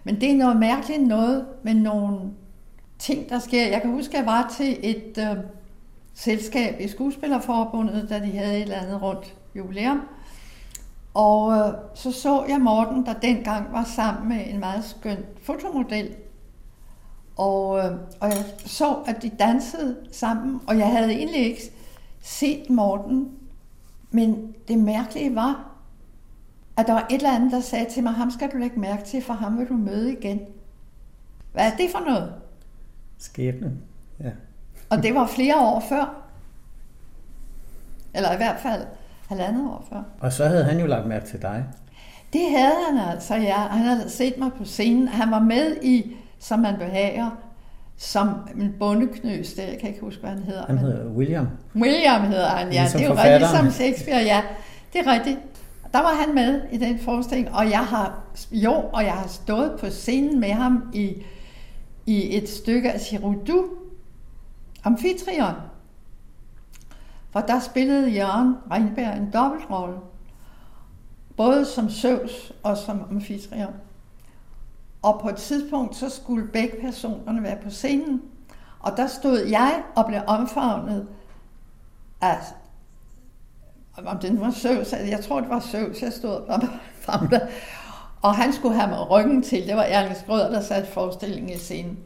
[0.04, 2.20] Men det er noget mærkeligt noget med nogle
[3.00, 3.68] ting, der sker.
[3.68, 5.44] Jeg kan huske, at jeg var til et øh,
[6.14, 10.02] selskab i Skuespillerforbundet, da de havde et eller andet rundt jubilæum.
[11.14, 16.16] Og øh, så så jeg Morten, der dengang var sammen med en meget skøn fotomodel.
[17.40, 21.62] Og, øh, og jeg så, at de dansede sammen, og jeg havde egentlig ikke
[22.22, 23.30] set Morten.
[24.12, 25.72] Men det mærkelige var,
[26.78, 29.04] at der var et eller andet, der sagde til mig, ham skal du lægge mærke
[29.04, 30.40] til, for ham vil du møde igen.
[31.54, 32.34] Hvad er det for noget?
[33.18, 33.82] Skæbnen,
[34.20, 34.32] ja.
[34.90, 36.22] Og det var flere år før.
[38.16, 38.84] Eller i hvert fald
[39.28, 40.04] halvandet år før.
[40.20, 41.66] Og så havde han jo lagt mærke til dig.
[42.34, 43.58] Det havde han altså, ja.
[43.58, 45.08] Han havde set mig på scenen.
[45.08, 47.30] Han var med i, som man behager,
[47.98, 50.66] som en bondeknøs, det jeg kan ikke huske, hvad han hedder.
[50.66, 51.48] Han hedder William.
[51.76, 52.82] William hedder han, ja.
[52.82, 53.42] Ligesom det er jo forfatteren.
[53.42, 54.42] rigtigt som Shakespeare, ja.
[54.94, 55.40] Det er rigtigt.
[55.94, 58.20] Der var han med i den forestilling, og jeg har,
[58.52, 61.24] jo, og jeg har stået på scenen med ham i,
[62.06, 63.66] i et stykke af Giroudou,
[64.84, 65.54] Amphitryon.
[67.32, 69.96] For der spillede Jørgen Reinberg en dobbeltrolle.
[71.38, 73.74] Både som Zeus og som Amphitryon.
[75.02, 78.22] Og på et tidspunkt, så skulle begge personerne være på scenen.
[78.80, 81.08] Og der stod jeg og blev omfavnet
[82.22, 82.38] af,
[84.06, 86.62] om det nu var Søvs, jeg tror det var Søvs, jeg stod og
[87.30, 87.48] der.
[88.22, 89.68] Og han skulle have mig ryggen til.
[89.68, 92.00] Det var Erling Skrøder, der satte forestillingen i scenen.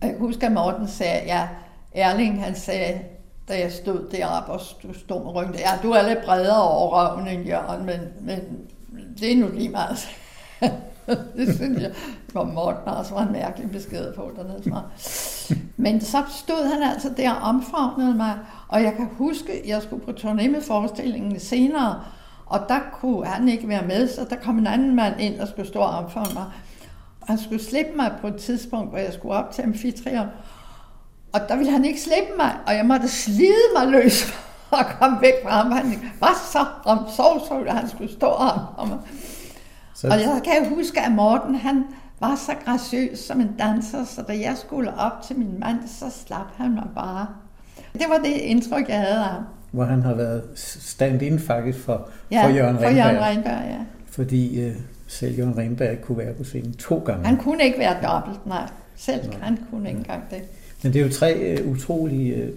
[0.00, 1.48] Og jeg husker, at Morten sagde, ja,
[1.92, 3.00] Erling, han sagde,
[3.48, 6.90] da jeg stod deroppe, og du stod med ryggen, ja, du er lidt bredere over
[6.90, 8.40] røven end Jørgen, men, men
[9.20, 10.08] det er nu lige meget.
[11.36, 11.92] det synes jeg
[12.32, 14.82] hvor Morten også var en mærkelig besked på dernede fra.
[15.76, 18.38] Men så stod han altså der og omfavnede mig,
[18.68, 22.00] og jeg kan huske, at jeg skulle på turné med forestillingen senere,
[22.46, 25.48] og der kunne han ikke være med, så der kom en anden mand ind og
[25.48, 26.44] skulle stå og omfavne mig.
[27.20, 30.26] Og han skulle slippe mig på et tidspunkt, hvor jeg skulle op til Amphitryon,
[31.32, 34.34] og der ville han ikke slippe mig, og jeg måtte slide mig løs
[34.70, 35.70] og komme væk fra ham.
[35.72, 38.98] Han var så omsorgsfuld, at han skulle stå om mig.
[39.94, 40.06] Så...
[40.06, 41.84] Og jeg kan huske, at Morten, han
[42.20, 46.04] var så graciøs som en danser, så da jeg skulle op til min mand, så
[46.26, 47.26] slap han mig bare.
[47.92, 49.42] Det var det indtryk, jeg havde af ham.
[49.70, 53.06] Hvor han har været stand-in faktisk for, Ja, for Jørgen for Rindberg.
[53.14, 53.78] Jørgen Rindberg, ja.
[54.10, 54.74] Fordi øh,
[55.06, 57.26] selv Jørgen Rindberg kunne være på scenen to gange.
[57.26, 58.68] Han kunne ikke være dobbelt, nej.
[58.96, 60.42] Selv han kunne ikke engang det.
[60.82, 62.50] Men det er jo tre øh, utrolige øh,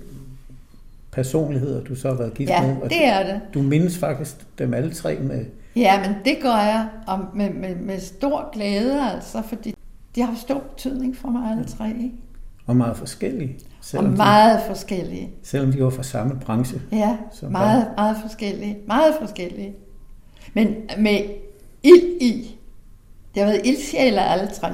[1.11, 2.75] personligheder, du så har været gift Ja, med.
[2.81, 3.41] og det er det.
[3.53, 5.45] Du mindes faktisk dem alle tre med...
[5.77, 9.75] Ja, men det gør jeg og med, med, med stor glæde, altså, fordi
[10.15, 11.89] de har stor betydning for mig alle tre.
[11.89, 12.11] Ikke?
[12.65, 13.59] Og meget forskellige.
[13.97, 15.29] Og meget forskellige.
[15.43, 16.81] Selvom de var fra samme branche.
[16.91, 17.17] Ja,
[17.49, 18.77] meget, meget forskellige.
[18.87, 19.75] Meget forskellige.
[20.53, 21.19] Men med
[21.83, 22.59] ild i.
[23.33, 24.69] Det har været ildsjæler alle tre.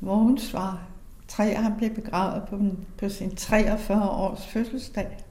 [0.00, 0.82] Mogens var
[1.28, 2.60] tre, og han blev begravet på,
[2.98, 5.25] på sin 43 års fødselsdag.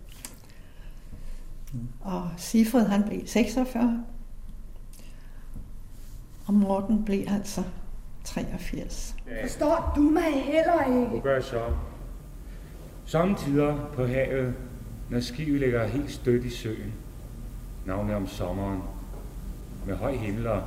[2.01, 4.03] Og Sifred, han blev 46.
[6.45, 7.63] Og Morten blev altså
[8.23, 9.15] 83.
[9.41, 11.09] Forstår du mig heller ikke?
[11.09, 11.61] Hvad gør jeg så?
[13.05, 14.53] Samtidig på havet,
[15.09, 16.93] når skibet ligger helt stødt i søen,
[17.85, 18.81] navnet om sommeren,
[19.87, 20.63] med høj himmel og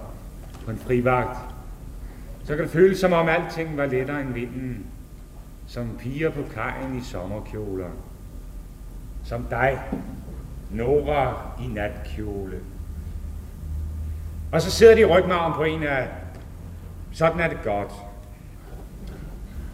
[0.65, 1.39] på en frivagt,
[2.45, 4.87] så kan det føles som om alting var lettere end vinden,
[5.67, 7.91] som piger på kajen i sommerkjoler,
[9.25, 9.81] som dig,
[10.71, 12.61] Nora i natkjole.
[14.53, 16.09] Og så sidder de i rygmarven på en af,
[17.13, 17.93] sådan er det godt.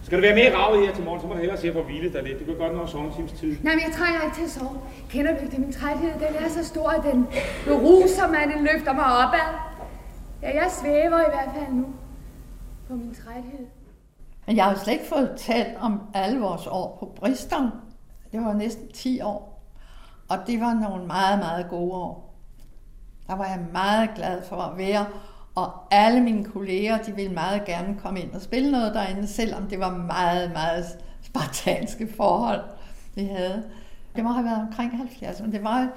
[0.03, 2.13] Skal du være mere ravet her til morgen, så må du hellere se på hvile
[2.13, 2.41] dig lidt.
[2.41, 3.57] Du kan godt nå sovetimes tid.
[3.63, 4.81] Nej, men jeg trænger ikke til at sove.
[5.11, 5.59] Kender du ikke det?
[5.59, 7.27] Min træthed, den er så stor, at den
[7.65, 9.55] beruser mig, den løfter mig opad.
[10.43, 11.87] Ja, jeg svæver i hvert fald nu
[12.89, 13.67] på min træthed.
[14.47, 17.71] Men jeg har jo slet ikke fået talt om alle vores år på Bristol.
[18.33, 19.54] Det var næsten 10 år.
[20.29, 22.35] Og det var nogle meget, meget gode år.
[23.27, 25.07] Der var jeg meget glad for at være.
[25.55, 29.69] Og alle mine kolleger, de ville meget gerne komme ind og spille noget derinde, selvom
[29.69, 30.85] det var meget, meget
[31.23, 32.61] spartanske forhold,
[33.15, 33.63] vi havde.
[34.17, 35.89] Det må have været omkring 70, men det var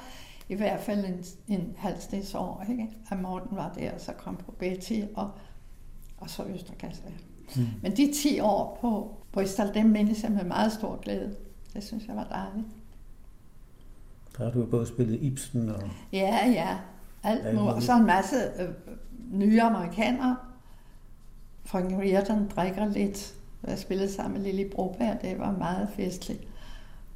[0.49, 2.89] i hvert fald en, en halv snes år, ikke?
[3.11, 5.31] at Morten var der, og så kom på Betty og,
[6.17, 7.03] og så Østerkasse.
[7.55, 7.67] Mm.
[7.81, 11.35] Men de 10 år på Bristol, dem mindes jeg med meget stor glæde.
[11.73, 12.67] Det synes jeg var dejligt.
[14.37, 15.81] Der har du jo både spillet Ibsen og...
[16.13, 16.77] Ja, ja.
[17.23, 17.61] Alt nu.
[17.61, 18.69] Og så en masse øh,
[19.31, 20.35] nye amerikanere.
[21.65, 23.33] Frank Riordan drikker lidt.
[23.67, 25.21] Jeg spillede sammen med Lille Broberg.
[25.21, 26.47] Det var meget festligt.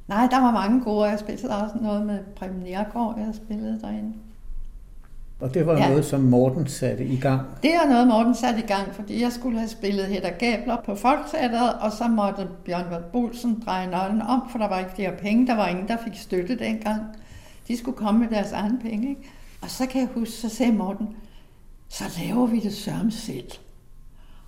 [0.08, 1.08] Nej, der var mange gode.
[1.08, 4.14] Jeg spillede også noget med Preben Nergård, jeg spillede derinde.
[5.42, 5.88] Og det var Ja.
[5.88, 7.40] noget, som Morten satte i gang.
[7.62, 10.94] Det er noget, Morten satte i gang, fordi jeg skulle have spillet Hedda Gabler på
[10.94, 15.12] Folketeateret, og så måtte Bjørn Vald Bolsen dreje nøglen om, for der var ikke flere
[15.22, 15.46] penge.
[15.46, 17.00] Der var ingen, der fik støtte dengang.
[17.68, 19.22] De De skulle komme med deres egen penge, ikke?
[19.62, 21.08] Og så kan jeg huske, så sagde Morten,
[21.88, 23.50] så laver vi det sørme selv.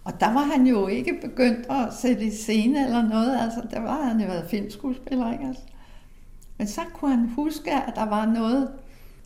[0.04, 3.80] Og der var han jo ikke begyndt at sætte i scene eller noget, altså der
[3.80, 5.44] var han jo været filmskuespiller, ikke?
[5.46, 5.62] Altså.
[6.58, 8.68] Men så kunne han huske, at der var noget,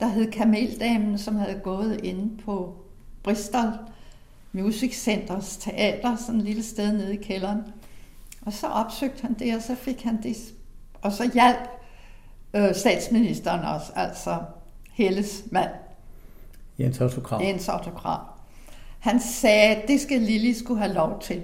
[0.01, 2.77] der hed Kameldamen, som havde gået inde på
[3.23, 3.73] Bristol
[4.53, 7.61] Music Centers teater, sådan et lille sted nede i kælderen.
[8.47, 10.37] Og så opsøgte han det, og så fik han det.
[11.03, 11.69] Og så hjalp
[12.55, 14.39] øh, statsministeren også, altså
[14.93, 15.71] Helles mand.
[16.79, 17.43] Jens Otto Krav.
[17.43, 18.21] Jens Otto Krav.
[18.99, 21.43] Han sagde, at det skal Lili skulle have lov til.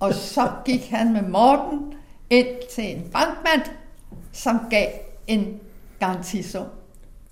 [0.00, 1.94] Og så gik han med Morten
[2.30, 3.62] ind til en bankmand,
[4.32, 4.88] som gav
[5.26, 5.60] en
[5.98, 6.66] garantisum.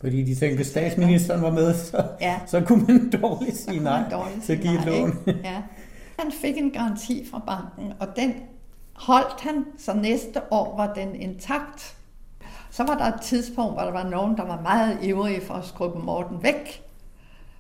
[0.03, 2.41] Fordi de tænkte, hvis statsministeren var med, så, ja.
[2.47, 5.19] så kunne man dårligt sige nej dårligt til at give et lån.
[5.45, 5.63] ja.
[6.19, 8.35] Han fik en garanti fra banken, og den
[8.93, 11.97] holdt han, så næste år var den intakt.
[12.71, 15.65] Så var der et tidspunkt, hvor der var nogen, der var meget ivrige for at
[15.65, 16.83] skubbe Morten væk.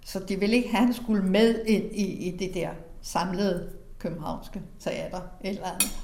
[0.04, 2.68] Så de ville ikke have, at han skulle med ind i, i det der
[3.02, 5.98] samlede københavnske teater eller andet.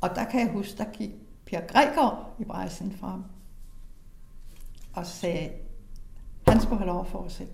[0.00, 1.10] Og der kan jeg huske, der gik
[1.46, 3.20] Per Gregor i bræsen fra
[4.94, 5.48] og sagde,
[6.48, 7.52] han skulle have lov at fortsætte.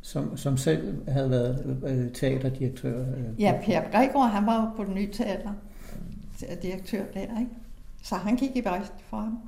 [0.00, 3.00] Som, som selv havde været øh, teaterdirektør?
[3.00, 5.52] Øh, ja, Per Gregor, han var jo på den nye teater,
[6.62, 7.52] direktør der, ikke?
[8.02, 9.38] Så han gik i bræsen for ham.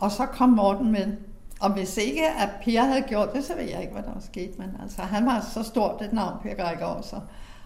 [0.00, 1.16] Og så kom Morten med.
[1.60, 4.20] Og hvis ikke, at Per havde gjort det, så ved jeg ikke, hvad der var
[4.20, 4.58] sket.
[4.58, 7.20] Men altså, han var så stort et navn, Per Gregor, så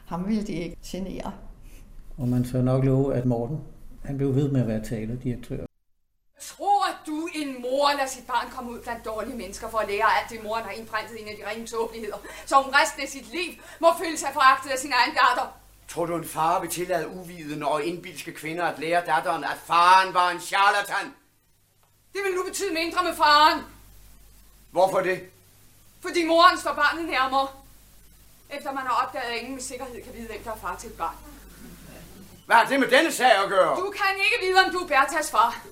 [0.07, 1.33] ham ville de ikke genere.
[2.19, 3.59] Og man så nok love, at Morten,
[4.05, 5.65] han blev ved med at være teaterdirektør.
[6.41, 10.19] Tror du, en mor lader sit barn komme ud blandt dårlige mennesker for at lære
[10.21, 13.09] alt det, moren har indpræntet i en af de rene tåbeligheder, så hun resten af
[13.09, 15.47] sit liv må føle sig foragtet af sin egen datter?
[15.89, 20.15] Tror du, en far vil tillade uvidende og indbilske kvinder at lære datteren, at faren
[20.15, 21.15] var en charlatan?
[22.13, 23.65] Det vil nu betyde mindre med faren.
[24.71, 25.21] Hvorfor det?
[26.03, 27.49] Fordi moren står barnet nærmere.
[28.51, 30.91] Efter man har opdaget, at ingen med sikkerhed kan vide, hvem der er far til
[30.91, 31.17] et barn.
[32.47, 33.77] Hvad har det med denne sag at gøre?
[33.77, 35.63] Du kan ikke vide, om du er Berthas far.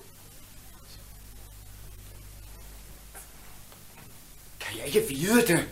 [4.69, 5.69] Kan jeg ikke vide det?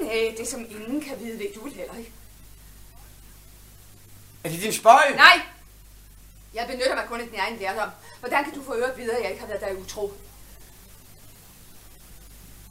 [0.00, 2.12] Nej, det som ingen kan vide, ved du heller ikke.
[4.44, 5.02] Er det din spøj?
[5.14, 5.40] Nej!
[6.54, 7.88] Jeg benytter mig kun af din egen lærdom.
[8.20, 10.12] Hvordan kan du få øret videre, at jeg ikke har været dig utro?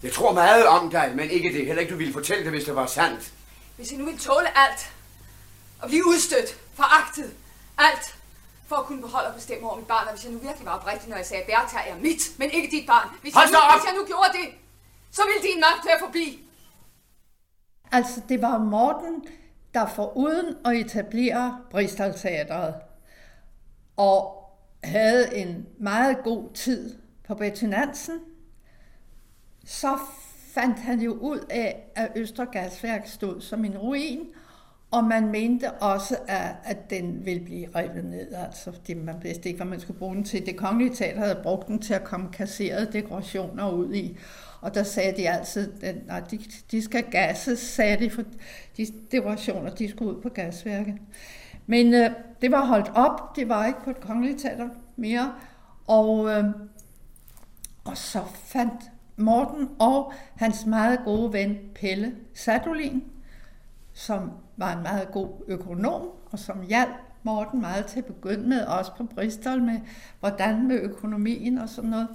[0.04, 1.66] Jeg tror meget om dig, men ikke det.
[1.66, 3.32] Heller ikke du ville fortælle det, hvis det var sandt.
[3.76, 4.92] Hvis jeg nu ville tåle alt,
[5.80, 7.34] og blive udstødt, foragtet,
[7.78, 8.16] alt,
[8.68, 10.78] for at kunne beholde og bestemme over mit barn, og hvis jeg nu virkelig var
[10.78, 13.10] oprigtig, når jeg sagde, at Bertha er mit, men ikke dit barn.
[13.22, 14.65] Hvis, jeg nu, hvis jeg nu gjorde det,
[15.16, 16.44] så vil din magt være forbi.
[17.92, 19.26] Altså, det var Morten,
[19.74, 22.76] der foruden at etablere Bristol Teatret,
[23.98, 24.36] og
[24.84, 26.96] havde en meget god tid
[27.28, 28.20] på Betty Nansen,
[29.66, 29.98] så
[30.54, 34.20] fandt han jo ud af, at Østergasværk stod som en ruin,
[34.92, 38.34] og man mente også, at, at den ville blive revet ned.
[38.34, 40.46] Altså, det, man vidste ikke, hvad man skulle bruge den til.
[40.46, 44.18] Det kongelige teater havde brugt den til at komme kasserede dekorationer ud i.
[44.62, 46.40] Og der sagde de altid, at nej, de,
[46.72, 48.24] de skal gasses, sagde de, for
[48.78, 50.96] de dekorationer, de skulle ud på gasværket.
[51.66, 52.10] Men øh,
[52.42, 55.34] det var holdt op, det var ikke på et kongeligt teater mere.
[55.88, 56.46] Og, øh,
[57.84, 63.04] og så fandt Morten og hans meget gode ven Pelle Sadolin,
[63.94, 68.66] som var en meget god økonom, og som hjalp Morten meget til at begynde med,
[68.66, 69.80] også på Bristol, med
[70.20, 72.08] hvordan med økonomien og sådan noget.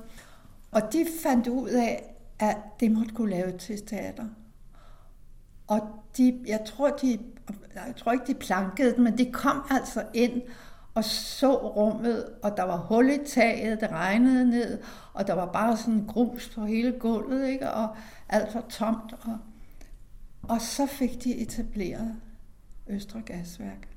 [0.70, 2.09] Og de fandt ud af,
[2.40, 4.24] at det måtte kunne lave til teater.
[5.66, 5.80] Og
[6.16, 7.18] de, jeg tror, de,
[7.74, 10.42] jeg tror ikke, de plankede det, men de kom altså ind
[10.94, 14.78] og så rummet, og der var hul i taget, det regnede ned,
[15.12, 17.70] og der var bare sådan grus på hele gulvet, ikke?
[17.70, 17.96] og
[18.28, 19.12] alt var tomt.
[19.12, 19.38] Og,
[20.42, 22.16] og så fik de etableret
[22.88, 23.89] Østre Gasværk.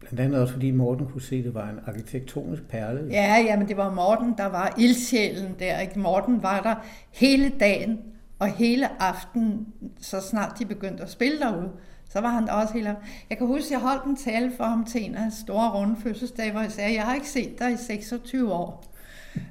[0.00, 3.08] Blandt andet også fordi Morten kunne se, at det var en arkitektonisk perle.
[3.10, 5.80] Ja, ja, men det var Morten, der var ildsjælen der.
[5.80, 5.98] Ikke?
[5.98, 6.74] Morten var der
[7.10, 7.98] hele dagen
[8.38, 9.66] og hele aftenen,
[10.00, 11.70] så snart de begyndte at spille derude.
[12.10, 12.96] Så var han der også hele
[13.30, 15.70] Jeg kan huske, at jeg holdt en tale for ham til en af hans store
[15.70, 18.84] runde fødselsdage, hvor jeg sagde, jeg har ikke set dig i 26 år.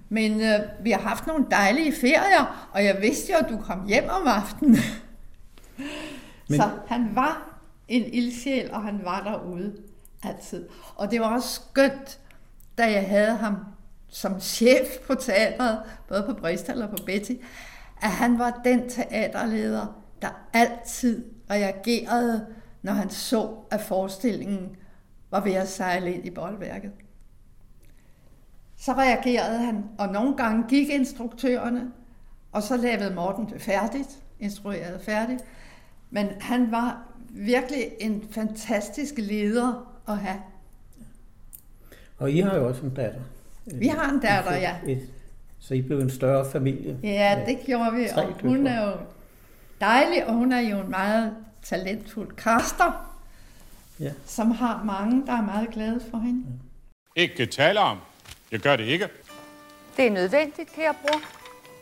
[0.09, 3.87] Men øh, vi har haft nogle dejlige ferier, og jeg vidste jo, at du kom
[3.87, 4.77] hjem om aftenen.
[6.49, 6.59] Men...
[6.59, 9.73] Så han var en ildsjæl, og han var derude
[10.23, 10.69] altid.
[10.95, 12.19] Og det var også skønt,
[12.77, 13.55] da jeg havde ham
[14.07, 17.33] som chef på teatret, både på Bristol og på Betty,
[18.01, 22.47] at han var den teaterleder, der altid reagerede,
[22.81, 24.75] når han så, at forestillingen
[25.31, 26.91] var ved at sejle ind i boldværket.
[28.77, 31.91] Så reagerede han, og nogle gange gik instruktørerne,
[32.51, 35.43] Og så lavede Morten det færdigt, instrueret færdigt.
[36.09, 40.41] Men han var virkelig en fantastisk leder at have.
[42.17, 43.21] Og I har jo også en datter.
[43.65, 44.75] Vi har en datter, ja.
[44.87, 45.09] Et,
[45.59, 46.99] så I blev en større familie.
[47.03, 48.93] Ja, det gjorde vi, og hun er jo
[49.81, 53.17] dejlig, og hun er jo en meget talentfuld kaster,
[53.99, 54.11] ja.
[54.25, 56.45] som har mange, der er meget glade for hende.
[57.15, 57.97] Ikke tale om.
[58.51, 59.07] Jeg gør det ikke.
[59.97, 61.21] Det er nødvendigt, kære bror,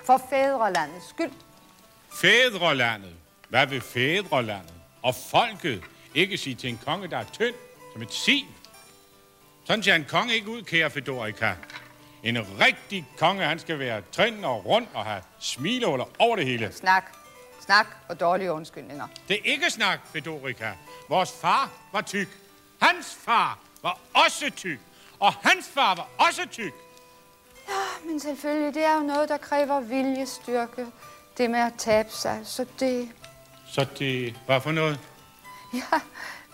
[0.05, 1.31] for fædrelandets skyld.
[2.21, 3.13] Fædrelandet.
[3.49, 4.73] Hvad vil fædrelandet?
[5.01, 5.81] Og folket
[6.15, 7.55] ikke sige til en konge, der er tynd
[7.95, 8.45] som et sin.
[9.65, 11.53] Sådan ser en konge ikke ud, kære Fedorika.
[12.23, 16.71] En rigtig konge, han skal være trin og rund og have smilehuller over det hele.
[16.73, 17.03] Snak.
[17.59, 19.07] Snak og dårlige undskyldninger.
[19.27, 20.71] Det er ikke snak, Fedorika.
[21.09, 22.27] Vores far var tyk.
[22.81, 24.79] Hans far var også tyk.
[25.19, 26.73] Og hans far var også tyk.
[27.69, 30.85] Ja, men selvfølgelig, det er jo noget, der kræver viljestyrke.
[31.37, 33.09] Det med at tabe sig, så det...
[33.67, 34.99] Så det var for noget?
[35.73, 35.99] Ja,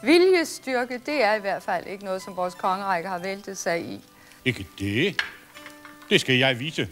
[0.03, 4.01] viljestyrke, det er i hvert fald ikke noget, som vores kongerække har væltet sig i.
[4.45, 5.15] Ikke det.
[6.09, 6.87] Det skal jeg vise.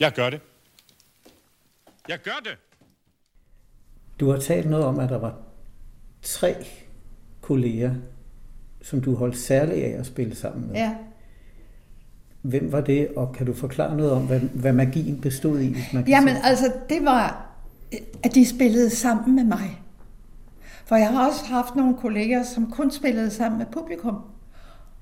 [0.00, 0.40] Jeg gør det.
[2.08, 2.56] Jeg gør det.
[4.20, 5.34] Du har talt noget om, at der var
[6.22, 6.54] tre
[7.40, 7.94] kolleger,
[8.82, 10.76] som du holdt særligt af at spille sammen med.
[10.76, 10.94] Ja.
[12.42, 15.92] Hvem var det, og kan du forklare noget om, hvad, hvad magien bestod i, hvis
[15.92, 16.46] man Jamen sige?
[16.46, 17.46] altså, det var,
[18.22, 19.82] at de spillede sammen med mig.
[20.88, 24.16] For jeg har også haft nogle kolleger, som kun spillede sammen med publikum.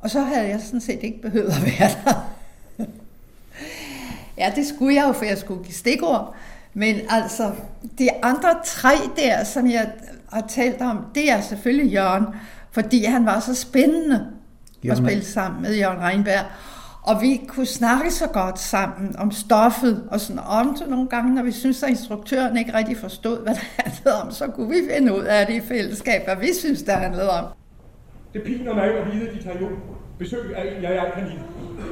[0.01, 2.31] Og så havde jeg sådan set ikke behøvet at være der.
[4.39, 6.35] ja, det skulle jeg jo, for jeg skulle give stikord.
[6.75, 7.53] Men altså,
[7.99, 9.93] de andre tre der, som jeg
[10.33, 12.27] har talt om, det er selvfølgelig Jørgen,
[12.71, 16.45] fordi han var så spændende at Jørgen spille Re- sammen med Jørgen Reinberg.
[17.07, 21.35] Og vi kunne snakke så godt sammen om stoffet, og sådan om til nogle gange,
[21.35, 24.81] når vi synes, at instruktøren ikke rigtig forstod, hvad det handlede om, så kunne vi
[24.95, 27.45] finde ud af det i fællesskab, hvad vi synes, det handlede om.
[28.33, 29.69] Det piner mig at vide, at de tager jo
[30.19, 31.43] besøg af en, jeg, jeg kan lide.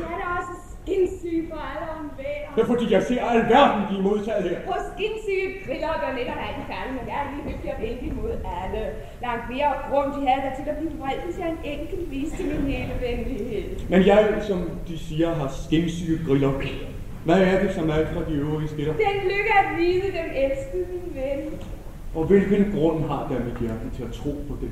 [0.01, 2.43] Jeg er da også skinsyg for alle om hver.
[2.55, 4.59] Det er fordi, jeg ser alverden blive modtaget her.
[4.71, 8.35] På skinsyge griller gør netop alt færdig, men jeg er lige hyggelig og venlig mod
[8.61, 8.81] alle.
[9.27, 12.43] Langt mere grund, de havde der til at blive vred, hvis jeg en enkelt viste
[12.51, 13.65] min hele venlighed.
[13.93, 14.59] Men jeg, som
[14.89, 16.53] de siger, har skinsyge griller.
[17.27, 18.95] Hvad er det, som er fra de øvrige skiller?
[19.09, 21.41] Den lykke at vide dem elskede min ven.
[22.15, 24.71] Og hvilken grund har der mit hjerte til at tro på det?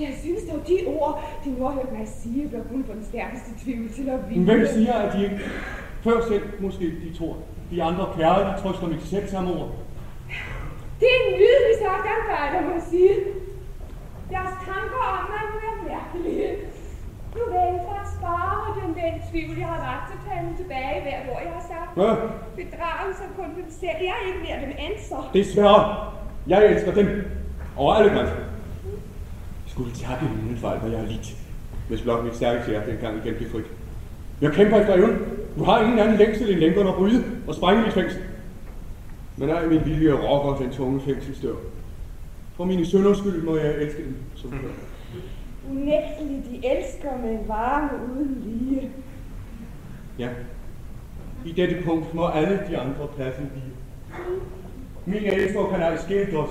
[0.00, 3.04] Jeg synes dog, de ord, de nu har hørt mig sige, bliver kun på den
[3.04, 4.18] stærkeste tvivl til at.
[4.30, 5.40] Men hvem siger, at de ikke
[6.04, 7.36] før selv måske de tror?
[7.70, 9.70] De andre kære, de trøster mit selv samme ord.
[11.00, 13.14] Det er en nydelig sagt arbejde, må jeg sige.
[14.34, 16.48] Deres tanker om mig nu er mærkelige.
[17.36, 21.18] Nu vel for at spare den, den tvivl, jeg har vagt til tage tilbage hver
[21.26, 21.90] hvor jeg har sagt.
[22.02, 22.10] Ja.
[22.62, 24.00] Bedragelse kun dem selv.
[24.08, 24.72] Jeg er ikke mere dem
[25.10, 25.18] så.
[25.38, 25.80] Desværre,
[26.46, 27.08] jeg elsker dem.
[27.76, 28.36] Over alle grænser.
[29.76, 31.36] Jeg skulle takke himlen for alt, hvad jeg har lidt.
[31.88, 33.64] Hvis blot mit stærke hjerte engang igen blev frit.
[34.40, 35.18] Jeg kæmper efter evnen.
[35.58, 38.22] Du har ingen anden længsel end længere at bryde og sprænge mit fængsel.
[39.36, 41.54] Men ej, min vilje rokker den tunge fængselsdør.
[42.56, 44.68] For mine sønders skyld må jeg elske dem som før.
[45.70, 48.90] Unægteligt, de elsker med varme uden lige.
[50.18, 50.28] Ja.
[51.44, 53.72] I dette punkt må alle de andre passe lige.
[55.06, 56.50] Min elsker kan ej skildres.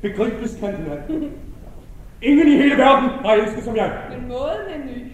[0.00, 0.74] Begribes kan
[1.08, 1.30] den.
[2.22, 4.06] Ingen i hele verden har elsket som jeg.
[4.10, 5.12] Men måden er ny.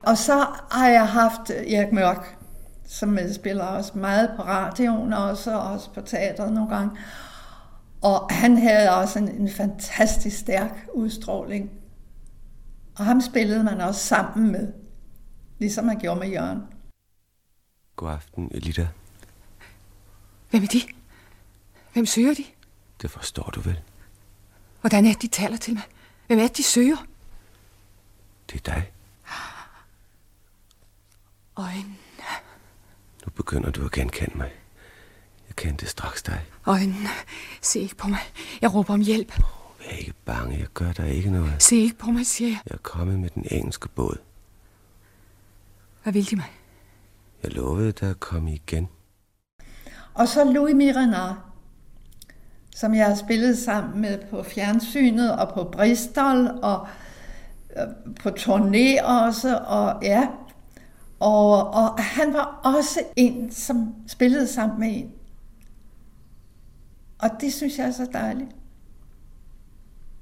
[0.00, 2.38] Og så har jeg haft Erik Mørk,
[2.86, 6.98] som medspiller også meget på radioen, og også, også på teateret nogle gange.
[8.02, 11.70] Og han havde også en, en fantastisk stærk udstråling.
[12.98, 14.72] Og ham spillede man også sammen med,
[15.58, 16.62] ligesom man gjorde med Jørgen.
[17.96, 18.88] God aften, Elita.
[20.50, 20.80] Hvem er de?
[21.92, 22.44] Hvem søger de?
[23.02, 23.80] Det forstår du vel.
[24.88, 25.82] Hvordan er det, de taler til mig?
[26.26, 26.96] Hvem er det, de søger?
[28.50, 28.90] Det er dig.
[31.56, 31.96] Øjne,
[33.26, 34.50] Nu begynder du at genkende mig.
[35.48, 36.44] Jeg kendte straks dig.
[36.66, 36.94] øjne.
[37.62, 38.18] Se ikke på mig.
[38.60, 39.38] Jeg råber om hjælp.
[39.78, 41.62] Vær ikke bange, jeg gør dig ikke noget.
[41.62, 42.58] Se ikke på mig, siger jeg.
[42.66, 44.16] Jeg er kommet med den engelske båd.
[46.02, 46.52] Hvad vil de mig?
[47.42, 48.88] Jeg lovede dig at komme igen.
[50.14, 51.36] Og så Louis Mirenard,
[52.80, 56.86] som jeg har spillet sammen med på fjernsynet og på Bristol og
[57.76, 60.26] øh, på turné også, og ja.
[61.20, 65.10] Og, og han var også en, som spillede sammen med en.
[67.18, 68.50] Og det synes jeg er så dejligt.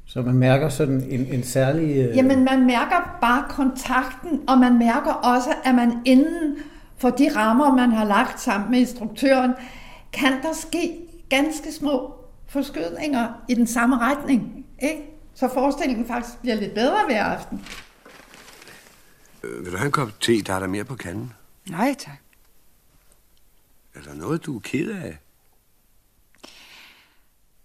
[0.04, 1.96] Så man mærker sådan en, en særlig...
[1.96, 2.16] Øh...
[2.16, 6.56] Jamen, man mærker bare kontakten, og man mærker også, at man inden
[6.96, 9.52] for de rammer, man har lagt sammen med instruktøren,
[10.12, 10.92] kan der ske
[11.28, 12.16] ganske små
[12.48, 14.66] forskydninger i den samme retning.
[14.82, 15.02] Ikke?
[15.34, 17.66] Så forestillingen faktisk bliver lidt bedre hver aften.
[19.42, 20.42] Øh, vil du have en kop te?
[20.42, 21.32] Der er der mere på kanden.
[21.68, 22.16] Nej, tak.
[23.94, 25.18] Er der noget, du er ked af?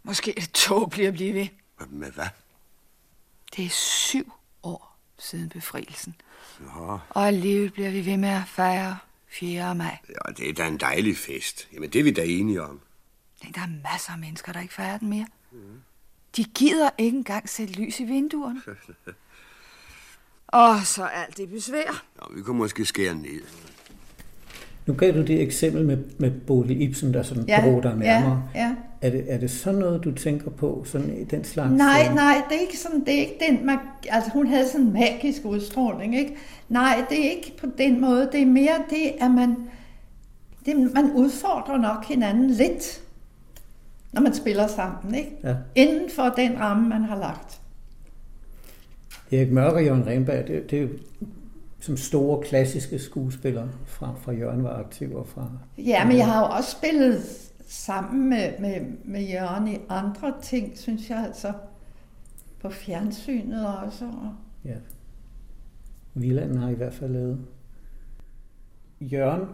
[0.03, 1.47] Måske er det tåbeligt at blive ved.
[1.89, 2.25] Med hvad?
[3.55, 4.31] Det er syv
[4.63, 6.15] år siden befrielsen.
[6.59, 9.75] Nå, Og alligevel bliver vi ved med at fejre 4.
[9.75, 9.97] maj.
[10.09, 11.67] ja, det er da en dejlig fest.
[11.73, 12.79] Jamen, det er vi da enige om.
[13.43, 15.25] Tænk, der er masser af mennesker, der ikke fejrer den mere.
[16.37, 18.61] De gider ikke engang sætte lys i vinduerne.
[20.47, 22.03] Og så alt det besvær.
[22.19, 23.41] Nå, vi kunne måske skære ned.
[24.85, 28.43] Nu gav du det eksempel med, med Bodil Ibsen, der sådan Ja, drog dig nærmere.
[28.55, 28.75] ja, ja.
[29.01, 31.71] Er, det, er det sådan noget, du tænker på, sådan i den slags?
[31.71, 33.79] Nej, øh, nej, det er ikke sådan, det er ikke den, man,
[34.09, 36.37] altså hun havde sådan en magisk udstråling, ikke?
[36.69, 39.55] Nej, det er ikke på den måde, det er mere det, at man,
[40.65, 43.00] det, man udfordrer nok hinanden lidt,
[44.13, 45.31] når man spiller sammen, ikke?
[45.43, 45.55] Ja.
[45.75, 47.61] Inden for den ramme, man har lagt.
[49.31, 50.87] Erik Mørk og Jørgen Renberg, det, det er
[51.79, 55.51] som store klassiske skuespillere fra, fra Jørgen var aktiv og fra...
[55.77, 57.21] Ja, men jeg har jo også spillet
[57.67, 61.53] sammen med, med, med Jørgen i andre ting, synes jeg altså.
[62.61, 64.05] På fjernsynet også.
[64.05, 64.33] og-
[64.65, 64.75] Ja.
[66.13, 67.39] Vilanden har i hvert fald lavet.
[69.01, 69.45] Jørgen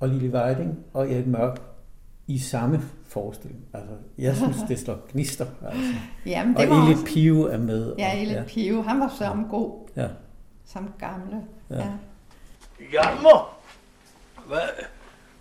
[0.00, 1.60] og Lille Vejding og Erik Mørk
[2.26, 3.64] i samme forestilling.
[3.74, 5.46] Altså, jeg synes, det står gnister.
[5.66, 5.92] Altså.
[6.26, 7.94] Jamen, det og var Elit også- Pio er med.
[7.98, 8.42] Ja, og, Elit ja.
[8.46, 10.08] Pio, han var så god Ja.
[10.66, 11.44] som gamle.
[11.70, 11.76] Ja.
[11.76, 11.90] Ja.
[12.90, 13.56] Hjalmar!
[14.46, 14.68] Hvad?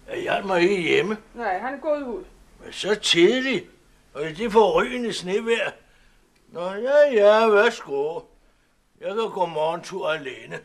[0.07, 1.17] Er Hjalmar ikke hjemme?
[1.35, 2.23] Nej, han er gået ud.
[2.63, 3.65] Men så tidligt.
[4.13, 5.71] Og i det forrygende snevejr.
[6.51, 8.19] Nå, ja, ja, værsgo.
[9.01, 10.55] Jeg kan gå morgentur alene.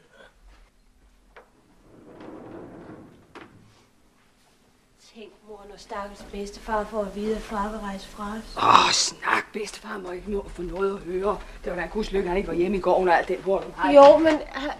[5.14, 8.56] Tænk, mor, når stakkels bedstefar får at vide, at far vil rejse fra os.
[8.56, 9.44] Åh, oh, snak.
[9.52, 11.38] Bedstefar må ikke nå at få noget at høre.
[11.64, 13.58] Det var da en gudslykke, han ikke var hjemme i går under alt den hvor
[13.60, 13.92] du har.
[13.92, 14.70] Jo, men han-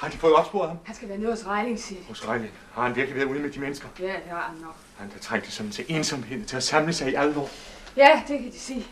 [0.00, 0.78] Har de fået opsporet ham?
[0.84, 2.00] Han skal være nede hos Rejling, siger.
[2.08, 2.52] Hos Rejling.
[2.74, 3.88] Har han virkelig været ude med de mennesker?
[3.98, 4.76] Ja, det har han nok.
[4.98, 7.48] Han der trængte sådan til ensomhed, til at samle sig i alvor.
[7.96, 8.86] Ja, det kan de sige.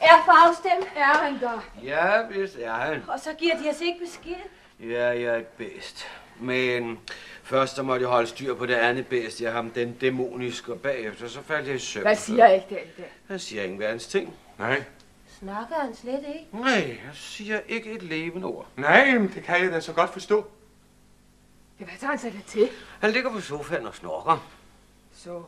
[0.00, 0.88] Er Faustem?
[0.96, 1.60] Er han der?
[1.82, 3.02] Ja, vist er han.
[3.08, 4.34] Og så giver de os ikke besked.
[4.80, 6.06] Ja, jeg er bedst.
[6.40, 6.98] Men
[7.42, 9.40] først så måtte jeg holde styr på det andet bedst.
[9.40, 12.02] Jeg ham den dæmoniske, og bagefter så faldt jeg i søvn.
[12.02, 13.12] Hvad siger jeg ikke der i dag?
[13.28, 14.34] Han siger ingen verdens ting.
[14.58, 14.82] Nej.
[15.38, 16.46] Snakker han slet ikke?
[16.52, 18.68] Nej, jeg siger ikke et levende ord.
[18.76, 20.46] Nej, men det kan jeg da så godt forstå.
[21.80, 22.68] Ja, hvad tager han sig da til?
[23.00, 24.48] Han ligger på sofaen og snorker.
[25.14, 25.42] Så.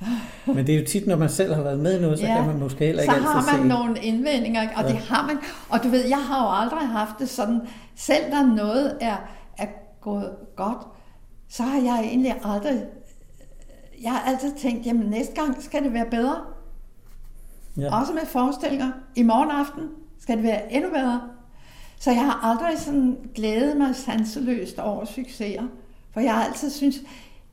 [0.46, 2.36] Men det er jo tit, når man selv har været med i noget, så ja.
[2.36, 3.68] kan man måske heller ikke så altid har man se.
[3.68, 4.88] nogle indvendinger, og ja.
[4.88, 5.38] det har man.
[5.68, 7.60] Og du ved, jeg har jo aldrig haft det sådan,
[7.96, 9.16] selv når noget er,
[9.58, 9.66] er
[10.00, 10.78] gået godt,
[11.48, 12.84] så har jeg egentlig aldrig,
[14.02, 16.36] jeg har altid tænkt, jamen næste gang skal det være bedre.
[17.76, 18.00] Ja.
[18.00, 18.90] Også med forestillinger.
[19.16, 19.82] I morgen aften
[20.20, 21.20] skal det være endnu bedre.
[21.98, 25.62] Så jeg har aldrig sådan glædet mig sanseløst over succeser.
[26.12, 26.96] For jeg har altid synes,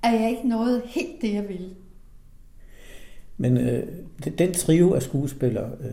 [0.03, 1.69] at jeg ikke nåede helt det, jeg ville.
[3.37, 3.83] Men øh,
[4.37, 5.91] den trio af skuespillere, øh,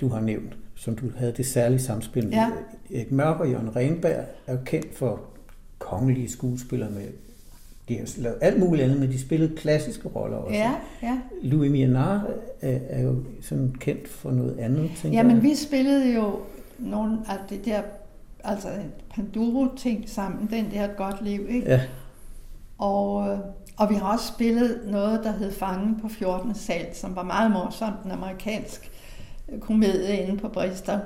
[0.00, 2.50] du har nævnt, som du havde det særlige samspil med, Ja.
[2.94, 5.20] Erik Mørk og Jørgen Renberg, er jo kendt for
[5.78, 7.02] kongelige skuespillere med
[7.88, 10.56] de har lavet alt muligt andet, men de spillede klassiske roller også.
[10.56, 10.72] Ja,
[11.02, 11.18] ja.
[11.42, 12.20] Louis Mianard
[12.60, 15.42] er, er jo sådan kendt for noget andet, tænker Jamen, jeg.
[15.42, 16.38] vi spillede jo
[16.78, 17.82] nogle af det der,
[18.44, 18.68] altså
[19.14, 21.70] Panduro-ting sammen, den der Godt Liv, ikke?
[21.70, 21.80] Ja.
[22.78, 23.38] Og, øh,
[23.76, 26.54] og vi har også spillet noget, der hed Fangen på 14.
[26.54, 28.90] sal, som var meget morsomt, en amerikansk
[29.48, 31.00] øh, komedie inde på Bristol.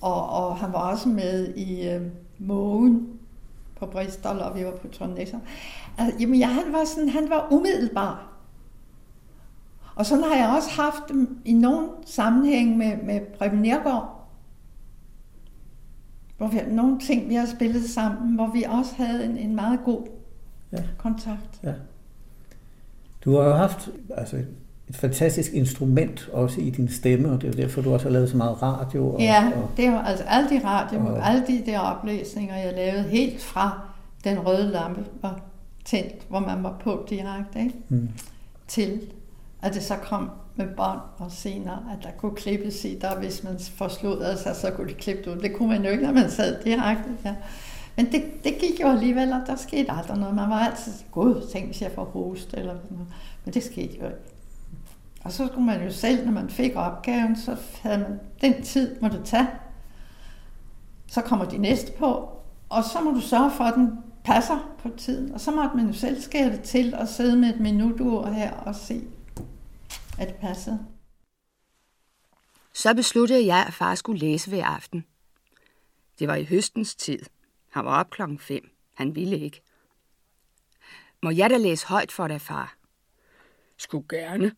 [0.00, 2.02] Og, og han var også med i øh,
[2.38, 3.08] Mågen
[3.76, 5.18] på Bristol, og vi var på turné.
[5.18, 5.38] Altså,
[6.20, 8.30] jamen, ja, han var sådan, han var umiddelbar.
[9.94, 14.28] Og sådan har jeg også haft dem i nogen sammenhæng med, med Preben Nergård.
[16.38, 19.80] Hvor vi, nogle ting, vi har spillet sammen, hvor vi også havde en, en meget
[19.84, 20.06] god
[20.76, 20.82] Ja.
[20.98, 21.60] kontakt.
[21.62, 21.72] Ja.
[23.24, 24.36] Du har jo haft altså,
[24.88, 28.12] et fantastisk instrument også i din stemme, og det er jo derfor, du også har
[28.12, 29.08] lavet så meget radio.
[29.14, 32.72] Og, Ja, og, det var altså alle de radio, og- alle de der oplæsninger, jeg
[32.76, 33.80] lavede helt fra
[34.24, 35.40] den røde lampe var
[35.84, 37.74] tændt, hvor man var på direkte, ikke?
[37.88, 38.08] Mm.
[38.68, 39.00] til
[39.62, 43.44] at det så kom med bånd og senere, at der kunne klippes i der, hvis
[43.44, 45.36] man forsludede sig, så kunne det klippe ud.
[45.36, 47.10] Det kunne man jo ikke, når man sad direkte.
[47.24, 47.34] Ja.
[47.96, 50.34] Men det, det gik jo alligevel, og der skete aldrig noget.
[50.34, 53.14] Man var altid, gud, tænk hvis jeg får host, eller sådan noget.
[53.44, 54.18] Men det skete jo ikke.
[55.24, 59.00] Og så skulle man jo selv, når man fik opgaven, så havde man, den tid
[59.00, 59.48] må du tage.
[61.06, 62.28] Så kommer de næste på,
[62.68, 63.90] og så må du sørge for, at den
[64.24, 65.32] passer på tiden.
[65.32, 68.52] Og så måtte man jo selv skære det til og sidde med et minutur her
[68.52, 69.02] og se,
[70.18, 70.78] at det passede.
[72.74, 75.04] Så besluttede jeg, at far skulle læse ved aften.
[76.18, 77.18] Det var i høstens tid.
[77.74, 78.70] Han var op klokken fem.
[78.92, 79.62] Han ville ikke.
[81.22, 82.76] Må jeg da læse højt for dig, far?
[83.76, 84.56] Skulle gerne,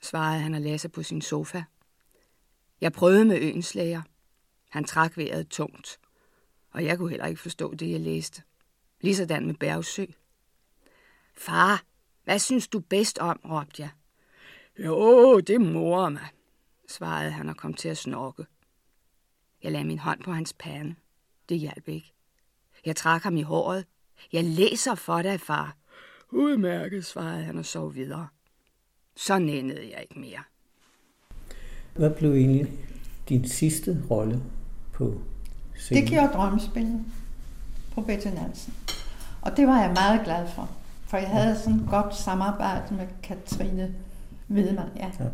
[0.00, 1.62] svarede han og lagde sig på sin sofa.
[2.80, 4.02] Jeg prøvede med øens læger.
[4.68, 6.00] Han trak vejret tungt,
[6.70, 8.42] og jeg kunne heller ikke forstå det, jeg læste.
[9.00, 10.04] Ligesådan med Bergsø.
[11.34, 11.84] Far,
[12.24, 13.90] hvad synes du bedst om, råbte jeg.
[14.78, 16.28] Jo, det morer mig,
[16.88, 18.46] svarede han og kom til at snorke.
[19.62, 20.94] Jeg lagde min hånd på hans pande.
[21.48, 22.14] Det hjalp ikke.
[22.86, 23.84] Jeg trak ham i håret.
[24.32, 25.76] Jeg læser for dig, far.
[26.30, 28.26] Udmærket, svarede han og sov videre.
[29.16, 30.42] Så nændede jeg ikke mere.
[31.96, 32.72] Hvad blev egentlig
[33.28, 34.42] din sidste rolle
[34.92, 35.20] på
[35.76, 36.02] scenen?
[36.02, 37.04] Det gjorde drømmespillet
[37.94, 38.74] på Betty Nansen.
[39.42, 40.70] Og det var jeg meget glad for,
[41.06, 43.94] for jeg havde sådan et godt samarbejde med Katrine
[44.46, 44.90] Hvidemann.
[44.96, 45.10] Ja.
[45.20, 45.24] ja.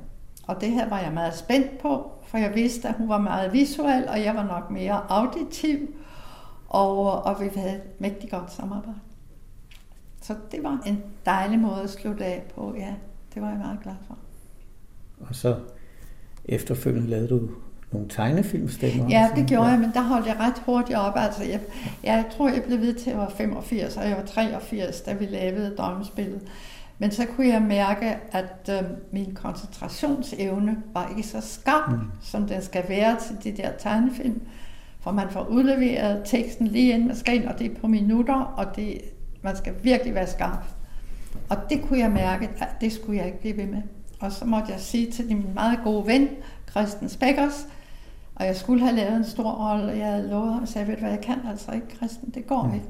[0.47, 3.53] Og det her var jeg meget spændt på, for jeg vidste, at hun var meget
[3.53, 5.89] visuel, og jeg var nok mere auditiv,
[6.69, 8.99] og, og vi havde et mægtigt godt samarbejde.
[10.23, 12.95] Så det var en dejlig måde at slutte af på, ja.
[13.35, 14.19] Det var jeg meget glad for.
[15.21, 15.57] Og så
[16.45, 17.51] efterfølgende lavede du
[17.93, 19.09] nogle tegnefilmstemmer?
[19.09, 19.71] Ja, det gjorde ja.
[19.71, 21.13] jeg, men der holdt jeg ret hurtigt op.
[21.17, 21.61] Altså, jeg,
[22.03, 25.13] jeg tror, jeg blev ved til, at jeg var 85, og jeg var 83, da
[25.13, 26.41] vi lavede drømmespillet.
[26.99, 31.99] Men så kunne jeg mærke, at øh, min koncentrationsevne var ikke så skarp, mm.
[32.21, 34.41] som den skal være til de der tegnefilm.
[35.07, 38.35] For man får udleveret teksten lige ind, man skal ind, og det er på minutter,
[38.35, 39.01] og det,
[39.43, 40.65] man skal virkelig være skarp.
[41.49, 43.83] Og det kunne jeg mærke, at det skulle jeg ikke blive ved med.
[44.21, 46.29] Og så måtte jeg sige til min meget gode ven,
[46.71, 47.67] Christian Spekkers,
[48.35, 50.89] og jeg skulle have lavet en stor rolle, og jeg havde lovet ham, og sagde,
[50.89, 52.87] ved hvad, jeg kan altså ikke, Christian, det går ikke.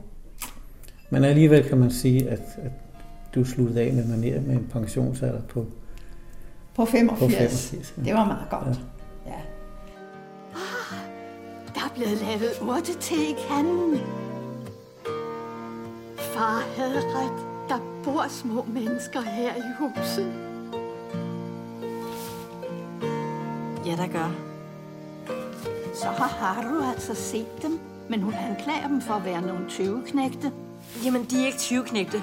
[1.10, 2.72] Men alligevel kan man sige, at, at
[3.34, 5.66] du sluttede af med med en pensionsalder på...
[6.74, 7.20] På 85.
[7.20, 8.02] På 85 ja.
[8.04, 8.66] Det var meget godt.
[8.66, 8.95] Ja.
[11.86, 14.00] Er blevet lavet urte til i kanden.
[16.18, 17.46] Far havde ret.
[17.68, 20.32] Der bor små mennesker her i huset.
[23.86, 24.30] Ja, der gør.
[25.94, 30.52] Så har Haru altså set dem, men hun anklager dem for at være nogle tyveknægte.
[31.04, 32.22] Jamen, de er ikke tyveknægte.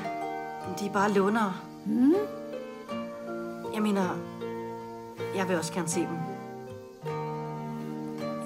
[0.80, 1.54] De er bare lånere.
[1.86, 2.16] Hmm?
[3.74, 4.18] Jeg mener,
[5.36, 6.18] jeg vil også gerne se dem.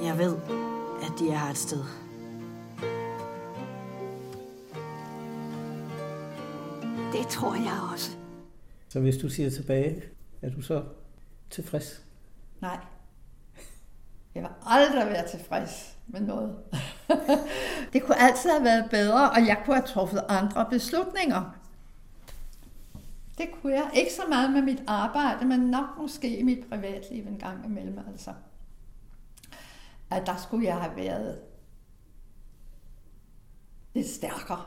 [0.03, 0.35] Jeg ved,
[1.07, 1.83] at de er her et sted.
[7.11, 8.11] Det tror jeg også.
[8.89, 10.03] Så hvis du siger tilbage,
[10.41, 10.83] er du så
[11.49, 12.05] tilfreds?
[12.61, 12.77] Nej.
[14.35, 16.55] Jeg vil aldrig være tilfreds med noget.
[17.93, 21.57] det kunne altid have været bedre, og jeg kunne have truffet andre beslutninger.
[23.37, 23.89] Det kunne jeg.
[23.93, 27.99] Ikke så meget med mit arbejde, men nok måske i mit privatliv en gang imellem.
[28.11, 28.33] Altså.
[30.09, 31.39] At der skulle jeg have været
[33.93, 34.61] lidt stærkere,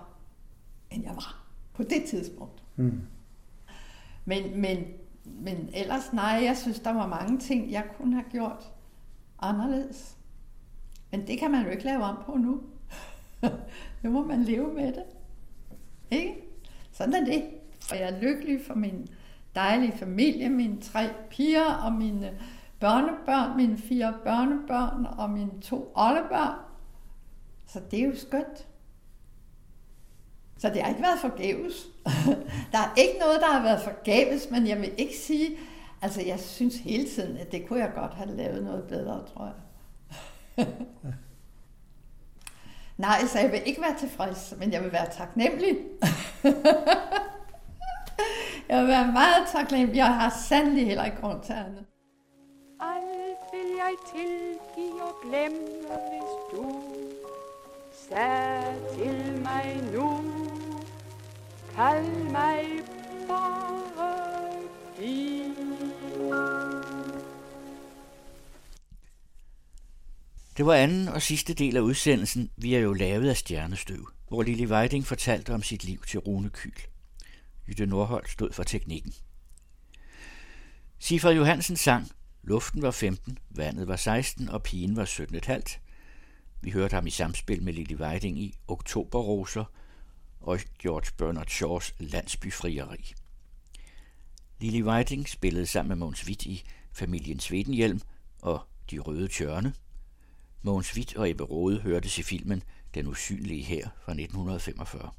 [0.91, 2.63] end jeg var på det tidspunkt.
[2.77, 3.01] Mm.
[4.25, 4.85] Men, men,
[5.25, 8.73] men ellers nej, jeg synes, der var mange ting, jeg kunne have gjort
[9.39, 10.17] anderledes.
[11.11, 12.61] Men det kan man jo ikke lave om på nu.
[14.03, 15.05] nu må man leve med det.
[16.11, 16.35] Ikke?
[16.93, 17.45] Sådan er det.
[17.91, 19.09] Og jeg er lykkelig for min
[19.55, 22.41] dejlige familie, mine tre piger og mine
[22.81, 26.55] børnebørn, mine fire børnebørn og mine to oldebørn.
[27.67, 28.67] Så det er jo skønt.
[30.59, 31.87] Så det har ikke været forgæves.
[32.73, 35.57] der er ikke noget, der har været forgæves, men jeg vil ikke sige,
[36.03, 39.45] altså jeg synes hele tiden, at det kunne jeg godt have lavet noget bedre, tror
[39.47, 40.67] jeg.
[42.97, 45.79] Nej, så jeg vil ikke være tilfreds, men jeg vil være taknemmelig.
[48.69, 49.97] jeg vil være meget taknemmelig.
[49.97, 51.85] Jeg har sandelig heller ikke grund til andet.
[52.81, 55.59] Alt vil jeg tilgive og glemme,
[56.11, 56.83] hvis du
[58.09, 60.07] sagde til mig nu.
[61.75, 62.65] Kald mig
[63.29, 63.81] bare
[70.61, 74.43] Det var anden og sidste del af udsendelsen, vi er jo lavet af stjernestøv, hvor
[74.43, 76.81] Lili Weiding fortalte om sit liv til Rune Kyl.
[77.69, 79.15] Jytte Nordholt stod for teknikken.
[80.99, 82.11] Sifra Johansen sang,
[82.43, 85.79] luften var 15, vandet var 16 og pigen var 17,5.
[86.61, 89.65] Vi hørte ham i samspil med Lili Weiding i Oktoberroser
[90.41, 93.15] og George Bernard Shaws Landsbyfrieri.
[94.61, 98.01] Lili Weiding spillede sammen med Måns Witt i Familien Svedenhjelm
[98.43, 98.61] og
[98.91, 99.75] De Røde Tjørne.
[100.63, 102.63] Mogens Witt og Ebbe Rode hørtes i filmen
[102.95, 105.11] Den usynlige her fra 1945.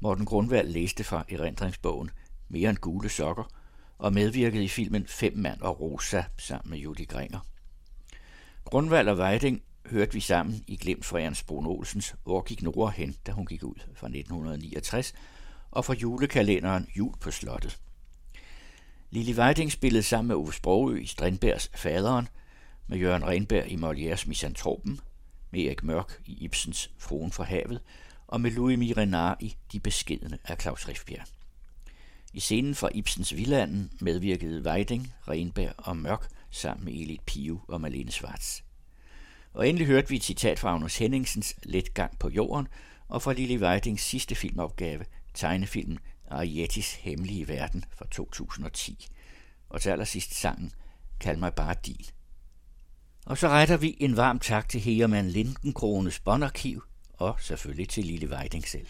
[0.00, 2.10] Morten Grundvald læste fra erindringsbogen
[2.48, 3.44] Mere end gule sokker
[3.98, 7.40] og medvirkede i filmen Fem mand og Rosa sammen med Judy Gringer.
[8.64, 12.90] Grundvald og Weiding hørte vi sammen i Glemt fra Ernst Brun Olsens Hvor gik Nora
[12.90, 15.14] hen, da hun gik ud fra 1969,
[15.70, 17.78] og fra julekalenderen Jul på Slottet.
[19.10, 22.28] Lili Weiding spillede sammen med Ove Sprogø i Strindbergs Faderen,
[22.86, 25.00] med Jørgen Renberg i Molières Misantropen,
[25.50, 27.80] med Erik Mørk i Ibsens Fruen fra havet,
[28.26, 31.26] og med Louis Mirenard i De beskedende af Claus Riffbjerg.
[32.34, 37.80] I scenen fra Ibsens Villanden medvirkede Weiding, Renberg og Mørk sammen med Elit Pio og
[37.80, 38.60] Malene Schwartz.
[39.52, 42.68] Og endelig hørte vi et citat fra Agnes Henningsens Let gang på jorden,
[43.08, 45.04] og fra Lili Weidings sidste filmopgave,
[45.34, 45.98] tegnefilmen
[46.30, 49.06] Arietis Hemmelige Verden fra 2010.
[49.68, 50.72] Og til allersidst sangen
[51.20, 52.04] Kald mig bare din.
[53.26, 56.82] Og så retter vi en varm tak til Heermann Lindenkrones båndarkiv,
[57.12, 58.86] og selvfølgelig til Lille Weiding selv.